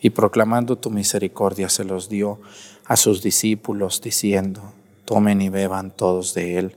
y 0.00 0.10
proclamando 0.10 0.76
tu 0.76 0.90
misericordia 0.90 1.68
se 1.68 1.84
los 1.84 2.08
dio 2.08 2.40
a 2.86 2.96
sus 2.96 3.22
discípulos 3.22 4.00
diciendo, 4.00 4.72
tomen 5.04 5.40
y 5.40 5.50
beban 5.50 5.92
todos 5.92 6.34
de 6.34 6.58
él 6.58 6.76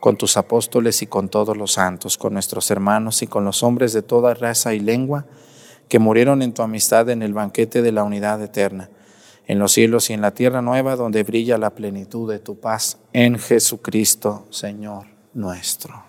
con 0.00 0.16
tus 0.16 0.36
apóstoles 0.36 1.02
y 1.02 1.06
con 1.06 1.28
todos 1.28 1.56
los 1.56 1.72
santos, 1.72 2.18
con 2.18 2.32
nuestros 2.32 2.70
hermanos 2.70 3.22
y 3.22 3.26
con 3.26 3.44
los 3.44 3.62
hombres 3.62 3.92
de 3.92 4.02
toda 4.02 4.34
raza 4.34 4.74
y 4.74 4.80
lengua 4.80 5.26
que 5.88 5.98
murieron 5.98 6.42
en 6.42 6.52
tu 6.52 6.62
amistad 6.62 7.08
en 7.10 7.22
el 7.22 7.32
banquete 7.32 7.82
de 7.82 7.92
la 7.92 8.04
unidad 8.04 8.42
eterna, 8.42 8.90
en 9.46 9.58
los 9.58 9.72
cielos 9.72 10.10
y 10.10 10.12
en 10.12 10.20
la 10.20 10.32
tierra 10.32 10.62
nueva 10.62 10.96
donde 10.96 11.22
brilla 11.22 11.58
la 11.58 11.70
plenitud 11.70 12.30
de 12.30 12.38
tu 12.38 12.58
paz, 12.58 12.98
en 13.12 13.38
Jesucristo, 13.38 14.46
Señor 14.50 15.06
nuestro. 15.34 16.06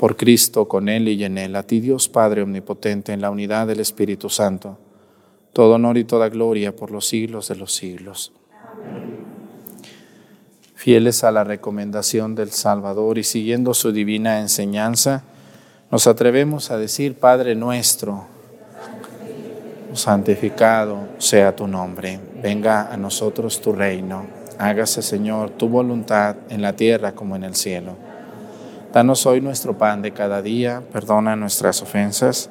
por 0.00 0.16
Cristo, 0.16 0.66
con 0.66 0.88
Él 0.88 1.08
y 1.08 1.24
en 1.24 1.36
Él, 1.36 1.54
a 1.54 1.62
ti 1.62 1.78
Dios 1.78 2.08
Padre 2.08 2.40
Omnipotente, 2.40 3.12
en 3.12 3.20
la 3.20 3.30
unidad 3.30 3.66
del 3.66 3.80
Espíritu 3.80 4.30
Santo, 4.30 4.78
todo 5.52 5.74
honor 5.74 5.98
y 5.98 6.04
toda 6.04 6.28
gloria 6.28 6.74
por 6.74 6.90
los 6.90 7.06
siglos 7.06 7.48
de 7.48 7.56
los 7.56 7.74
siglos. 7.74 8.32
Fieles 10.74 11.24
a 11.24 11.30
la 11.30 11.44
recomendación 11.44 12.34
del 12.34 12.50
Salvador 12.50 13.18
y 13.18 13.24
siguiendo 13.24 13.74
su 13.74 13.92
divina 13.92 14.40
enseñanza, 14.40 15.24
nos 15.90 16.06
atrevemos 16.06 16.70
a 16.70 16.78
decir, 16.78 17.16
Padre 17.16 17.54
nuestro, 17.54 18.24
santificado 19.92 21.08
sea 21.18 21.54
tu 21.54 21.66
nombre, 21.66 22.20
venga 22.42 22.92
a 22.92 22.96
nosotros 22.96 23.60
tu 23.60 23.72
reino, 23.72 24.24
hágase 24.58 25.02
Señor 25.02 25.50
tu 25.50 25.68
voluntad 25.68 26.36
en 26.48 26.62
la 26.62 26.74
tierra 26.74 27.12
como 27.12 27.36
en 27.36 27.44
el 27.44 27.56
cielo. 27.56 27.96
Danos 28.92 29.26
hoy 29.26 29.40
nuestro 29.40 29.76
pan 29.76 30.02
de 30.02 30.12
cada 30.12 30.42
día, 30.42 30.82
perdona 30.92 31.36
nuestras 31.36 31.82
ofensas, 31.82 32.50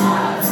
stars. 0.00 0.49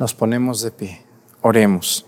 Nos 0.00 0.14
ponemos 0.14 0.62
de 0.62 0.70
pie. 0.70 1.02
Oremos. 1.42 2.06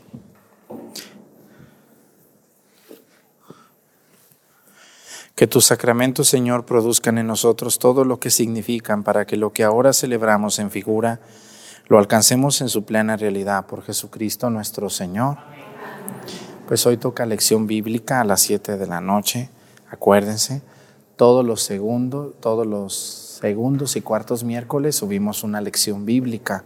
Que 5.35 5.47
tus 5.47 5.67
sacramentos, 5.67 6.27
Señor, 6.27 6.65
produzcan 6.65 7.19
en 7.19 7.27
nosotros 7.27 7.79
todo 7.79 8.07
lo 8.07 8.19
que 8.19 8.31
significan 8.31 9.03
para 9.03 9.27
que 9.27 9.37
lo 9.37 9.53
que 9.53 9.63
ahora 9.63 9.93
celebramos 9.93 10.59
en 10.59 10.71
figura 10.71 11.21
lo 11.89 11.99
alcancemos 11.99 12.63
en 12.63 12.71
su 12.71 12.87
plena 12.87 13.19
realidad 13.19 13.67
por 13.67 13.83
Jesucristo 13.83 14.49
nuestro 14.49 14.89
Señor. 14.89 15.37
Pues 16.69 16.87
hoy 16.87 16.97
toca 16.97 17.27
lección 17.27 17.67
bíblica 17.67 18.23
a 18.23 18.25
las 18.25 18.41
7 18.41 18.79
de 18.79 18.87
la 18.87 19.03
noche. 19.03 19.51
Acuérdense, 19.91 20.63
todos 21.17 21.45
los 21.45 21.63
segundos, 21.63 22.33
todos 22.41 22.67
los 22.67 22.95
segundos 23.43 23.97
y 23.97 24.01
cuartos 24.01 24.45
miércoles 24.45 24.97
subimos 24.97 25.45
una 25.45 25.61
lección 25.61 26.07
bíblica. 26.07 26.65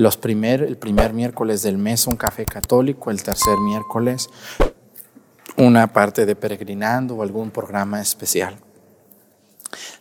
Los 0.00 0.16
primer, 0.16 0.62
el 0.62 0.78
primer 0.78 1.12
miércoles 1.12 1.60
del 1.60 1.76
mes 1.76 2.06
un 2.06 2.16
café 2.16 2.46
católico, 2.46 3.10
el 3.10 3.22
tercer 3.22 3.58
miércoles 3.58 4.30
una 5.58 5.92
parte 5.92 6.24
de 6.24 6.34
peregrinando 6.34 7.16
o 7.16 7.22
algún 7.22 7.50
programa 7.50 8.00
especial. 8.00 8.56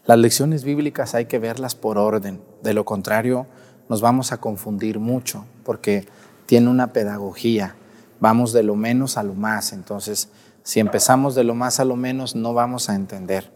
Las 0.05 0.17
lecciones 0.17 0.63
bíblicas 0.63 1.15
hay 1.15 1.25
que 1.25 1.37
verlas 1.37 1.75
por 1.75 1.97
orden, 1.97 2.41
de 2.63 2.73
lo 2.73 2.85
contrario 2.85 3.45
nos 3.89 3.99
vamos 3.99 4.31
a 4.31 4.37
confundir 4.37 4.99
mucho 4.99 5.43
porque 5.65 6.07
tiene 6.45 6.69
una 6.69 6.93
pedagogía, 6.93 7.75
vamos 8.21 8.53
de 8.53 8.63
lo 8.63 8.77
menos 8.77 9.17
a 9.17 9.23
lo 9.23 9.33
más, 9.33 9.73
entonces 9.73 10.29
si 10.63 10.79
empezamos 10.79 11.35
de 11.35 11.43
lo 11.43 11.55
más 11.55 11.81
a 11.81 11.83
lo 11.83 11.97
menos 11.97 12.37
no 12.37 12.53
vamos 12.53 12.87
a 12.87 12.95
entender. 12.95 13.51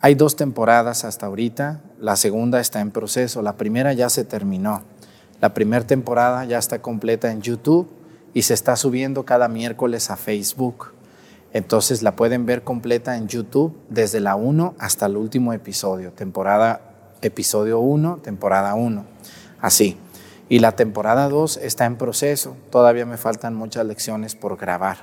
Hay 0.00 0.14
dos 0.14 0.36
temporadas 0.36 1.06
hasta 1.06 1.24
ahorita, 1.24 1.80
la 1.98 2.16
segunda 2.16 2.60
está 2.60 2.82
en 2.82 2.90
proceso, 2.90 3.40
la 3.40 3.56
primera 3.56 3.94
ya 3.94 4.10
se 4.10 4.24
terminó. 4.24 4.82
La 5.40 5.54
primera 5.54 5.86
temporada 5.86 6.44
ya 6.44 6.58
está 6.58 6.82
completa 6.82 7.30
en 7.30 7.42
YouTube 7.42 7.88
y 8.34 8.42
se 8.42 8.54
está 8.54 8.74
subiendo 8.74 9.24
cada 9.24 9.48
miércoles 9.48 10.10
a 10.10 10.16
Facebook. 10.16 10.92
Entonces 11.52 12.02
la 12.02 12.16
pueden 12.16 12.44
ver 12.44 12.62
completa 12.64 13.16
en 13.16 13.28
YouTube 13.28 13.76
desde 13.88 14.20
la 14.20 14.34
1 14.34 14.74
hasta 14.78 15.06
el 15.06 15.16
último 15.16 15.52
episodio, 15.52 16.12
temporada 16.12 16.80
episodio 17.22 17.78
1, 17.80 18.18
temporada 18.22 18.74
1. 18.74 19.04
Así. 19.60 19.96
Y 20.50 20.60
la 20.60 20.72
temporada 20.72 21.28
2 21.28 21.58
está 21.58 21.84
en 21.84 21.96
proceso. 21.96 22.56
Todavía 22.70 23.06
me 23.06 23.16
faltan 23.16 23.54
muchas 23.54 23.86
lecciones 23.86 24.34
por 24.34 24.56
grabar. 24.56 24.98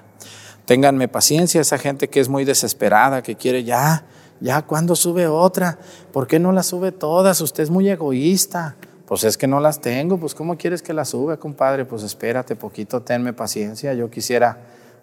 Ténganme 0.65 1.07
paciencia, 1.07 1.61
esa 1.61 1.77
gente 1.77 2.09
que 2.09 2.19
es 2.19 2.29
muy 2.29 2.45
desesperada, 2.45 3.21
que 3.21 3.35
quiere 3.35 3.63
ya, 3.63 4.05
ya, 4.41 4.63
¿cuándo 4.63 4.95
sube 4.95 5.27
otra? 5.27 5.77
¿Por 6.11 6.27
qué 6.27 6.39
no 6.39 6.51
la 6.51 6.63
sube 6.63 6.91
todas? 6.91 7.39
Usted 7.41 7.63
es 7.63 7.69
muy 7.69 7.87
egoísta. 7.89 8.75
Pues 9.07 9.23
es 9.23 9.37
que 9.37 9.47
no 9.47 9.59
las 9.59 9.81
tengo, 9.81 10.17
pues 10.17 10.33
¿cómo 10.33 10.57
quieres 10.57 10.81
que 10.81 10.93
las 10.93 11.09
suba, 11.09 11.37
compadre? 11.37 11.85
Pues 11.85 12.01
espérate 12.03 12.55
poquito, 12.55 13.01
tenme 13.01 13.33
paciencia. 13.33 13.93
Yo 13.93 14.09
quisiera 14.09 14.57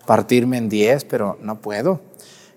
partirme 0.07 0.59
en 0.59 0.69
10, 0.69 1.05
pero 1.05 1.39
no 1.41 1.61
puedo. 1.61 2.01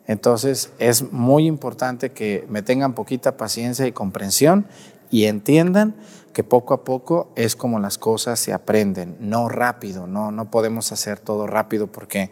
Entonces 0.07 0.71
es 0.79 1.11
muy 1.11 1.45
importante 1.47 2.11
que 2.11 2.45
me 2.49 2.61
tengan 2.61 2.93
poquita 2.93 3.37
paciencia 3.37 3.85
y 3.85 3.91
comprensión 3.91 4.65
y 5.11 5.25
entiendan 5.25 5.95
que 6.33 6.43
poco 6.43 6.73
a 6.73 6.83
poco 6.83 7.31
es 7.35 7.55
como 7.55 7.79
las 7.79 7.97
cosas 7.97 8.39
se 8.39 8.51
aprenden, 8.51 9.15
no 9.19 9.47
rápido, 9.47 10.05
no, 10.05 10.31
no 10.31 10.51
podemos 10.51 10.91
hacer 10.91 11.19
todo 11.19 11.47
rápido 11.47 11.87
porque 11.87 12.31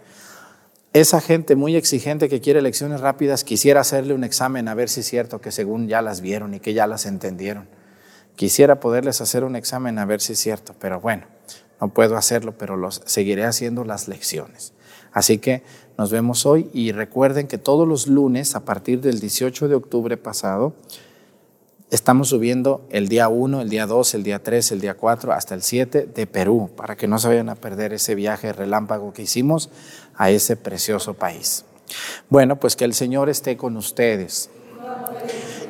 esa 0.91 1.21
gente 1.21 1.55
muy 1.55 1.75
exigente 1.75 2.29
que 2.29 2.41
quiere 2.41 2.61
lecciones 2.61 2.99
rápidas 2.99 3.43
quisiera 3.43 3.81
hacerle 3.81 4.13
un 4.13 4.23
examen 4.23 4.67
a 4.67 4.75
ver 4.75 4.89
si 4.89 4.99
es 4.99 5.07
cierto 5.07 5.39
que 5.39 5.51
según 5.51 5.87
ya 5.87 6.01
las 6.01 6.21
vieron 6.21 6.53
y 6.53 6.59
que 6.59 6.73
ya 6.73 6.85
las 6.85 7.05
entendieron. 7.05 7.67
Quisiera 8.35 8.79
poderles 8.79 9.21
hacer 9.21 9.43
un 9.43 9.55
examen 9.55 9.99
a 9.99 10.05
ver 10.05 10.21
si 10.21 10.33
es 10.33 10.39
cierto, 10.39 10.75
pero 10.79 10.99
bueno, 10.99 11.25
no 11.79 11.89
puedo 11.93 12.17
hacerlo, 12.17 12.57
pero 12.57 12.77
los 12.77 13.01
seguiré 13.05 13.45
haciendo 13.45 13.83
las 13.83 14.07
lecciones. 14.07 14.73
Así 15.11 15.37
que 15.37 15.63
nos 15.97 16.11
vemos 16.11 16.45
hoy 16.45 16.69
y 16.73 16.91
recuerden 16.91 17.47
que 17.47 17.57
todos 17.57 17.87
los 17.87 18.07
lunes 18.07 18.55
a 18.55 18.65
partir 18.65 19.01
del 19.01 19.19
18 19.19 19.67
de 19.67 19.75
octubre 19.75 20.17
pasado 20.17 20.73
estamos 21.91 22.29
subiendo 22.29 22.87
el 22.89 23.07
día 23.07 23.29
1, 23.29 23.61
el 23.61 23.69
día 23.69 23.85
2, 23.85 24.15
el 24.15 24.23
día 24.23 24.41
3, 24.41 24.71
el 24.71 24.81
día 24.81 24.95
4 24.95 25.31
hasta 25.31 25.53
el 25.53 25.61
7 25.61 26.07
de 26.07 26.25
Perú 26.25 26.71
para 26.75 26.97
que 26.97 27.07
no 27.07 27.19
se 27.19 27.27
vayan 27.27 27.49
a 27.49 27.55
perder 27.55 27.93
ese 27.93 28.15
viaje 28.15 28.51
relámpago 28.51 29.13
que 29.13 29.21
hicimos 29.21 29.69
a 30.15 30.31
ese 30.31 30.55
precioso 30.55 31.13
país. 31.13 31.65
Bueno, 32.29 32.59
pues 32.59 32.75
que 32.75 32.85
el 32.85 32.95
Señor 32.95 33.29
esté 33.29 33.57
con 33.57 33.77
ustedes. 33.77 34.49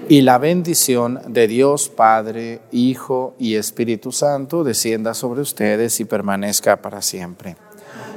Y 0.09 0.21
la 0.21 0.37
bendición 0.37 1.21
de 1.27 1.47
Dios 1.47 1.87
Padre, 1.89 2.59
Hijo 2.71 3.35
y 3.39 3.55
Espíritu 3.55 4.11
Santo 4.11 4.63
descienda 4.63 5.13
sobre 5.13 5.41
ustedes 5.41 5.99
y 6.01 6.05
permanezca 6.05 6.81
para 6.81 7.01
siempre. 7.01 7.55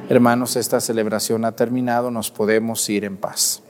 Hermanos, 0.08 0.56
esta 0.56 0.80
celebración 0.80 1.44
ha 1.44 1.52
terminado, 1.52 2.10
nos 2.10 2.30
podemos 2.30 2.88
ir 2.90 3.04
en 3.04 3.16
paz. 3.16 3.62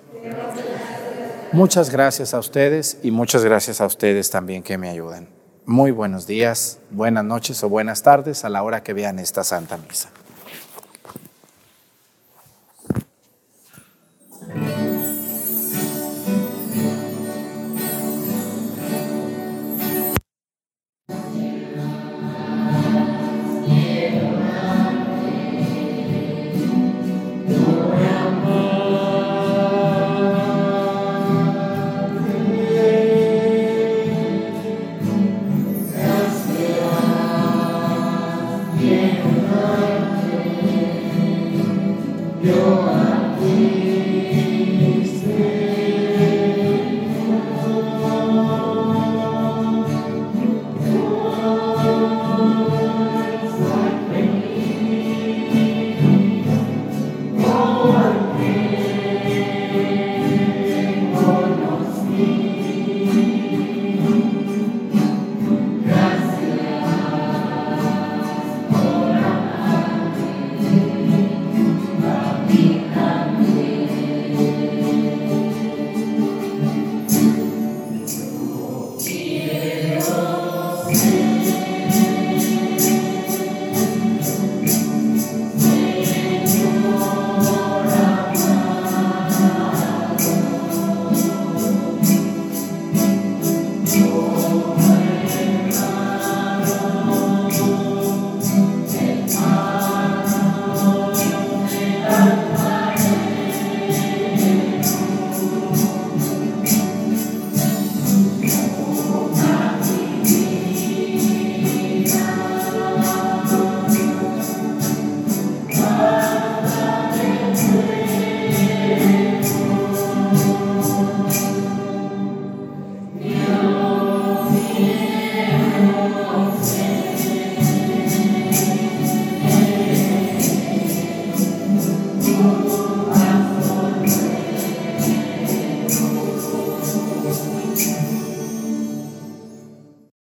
Muchas 1.52 1.90
gracias 1.90 2.32
a 2.32 2.38
ustedes 2.38 2.98
y 3.02 3.10
muchas 3.10 3.44
gracias 3.44 3.80
a 3.80 3.86
ustedes 3.86 4.30
también 4.30 4.62
que 4.62 4.78
me 4.78 4.88
ayudan. 4.88 5.28
Muy 5.66 5.90
buenos 5.90 6.26
días, 6.26 6.78
buenas 6.90 7.24
noches 7.24 7.62
o 7.64 7.68
buenas 7.68 8.02
tardes 8.02 8.44
a 8.44 8.48
la 8.48 8.62
hora 8.62 8.82
que 8.82 8.94
vean 8.94 9.18
esta 9.18 9.44
Santa 9.44 9.76
Misa. 9.76 10.10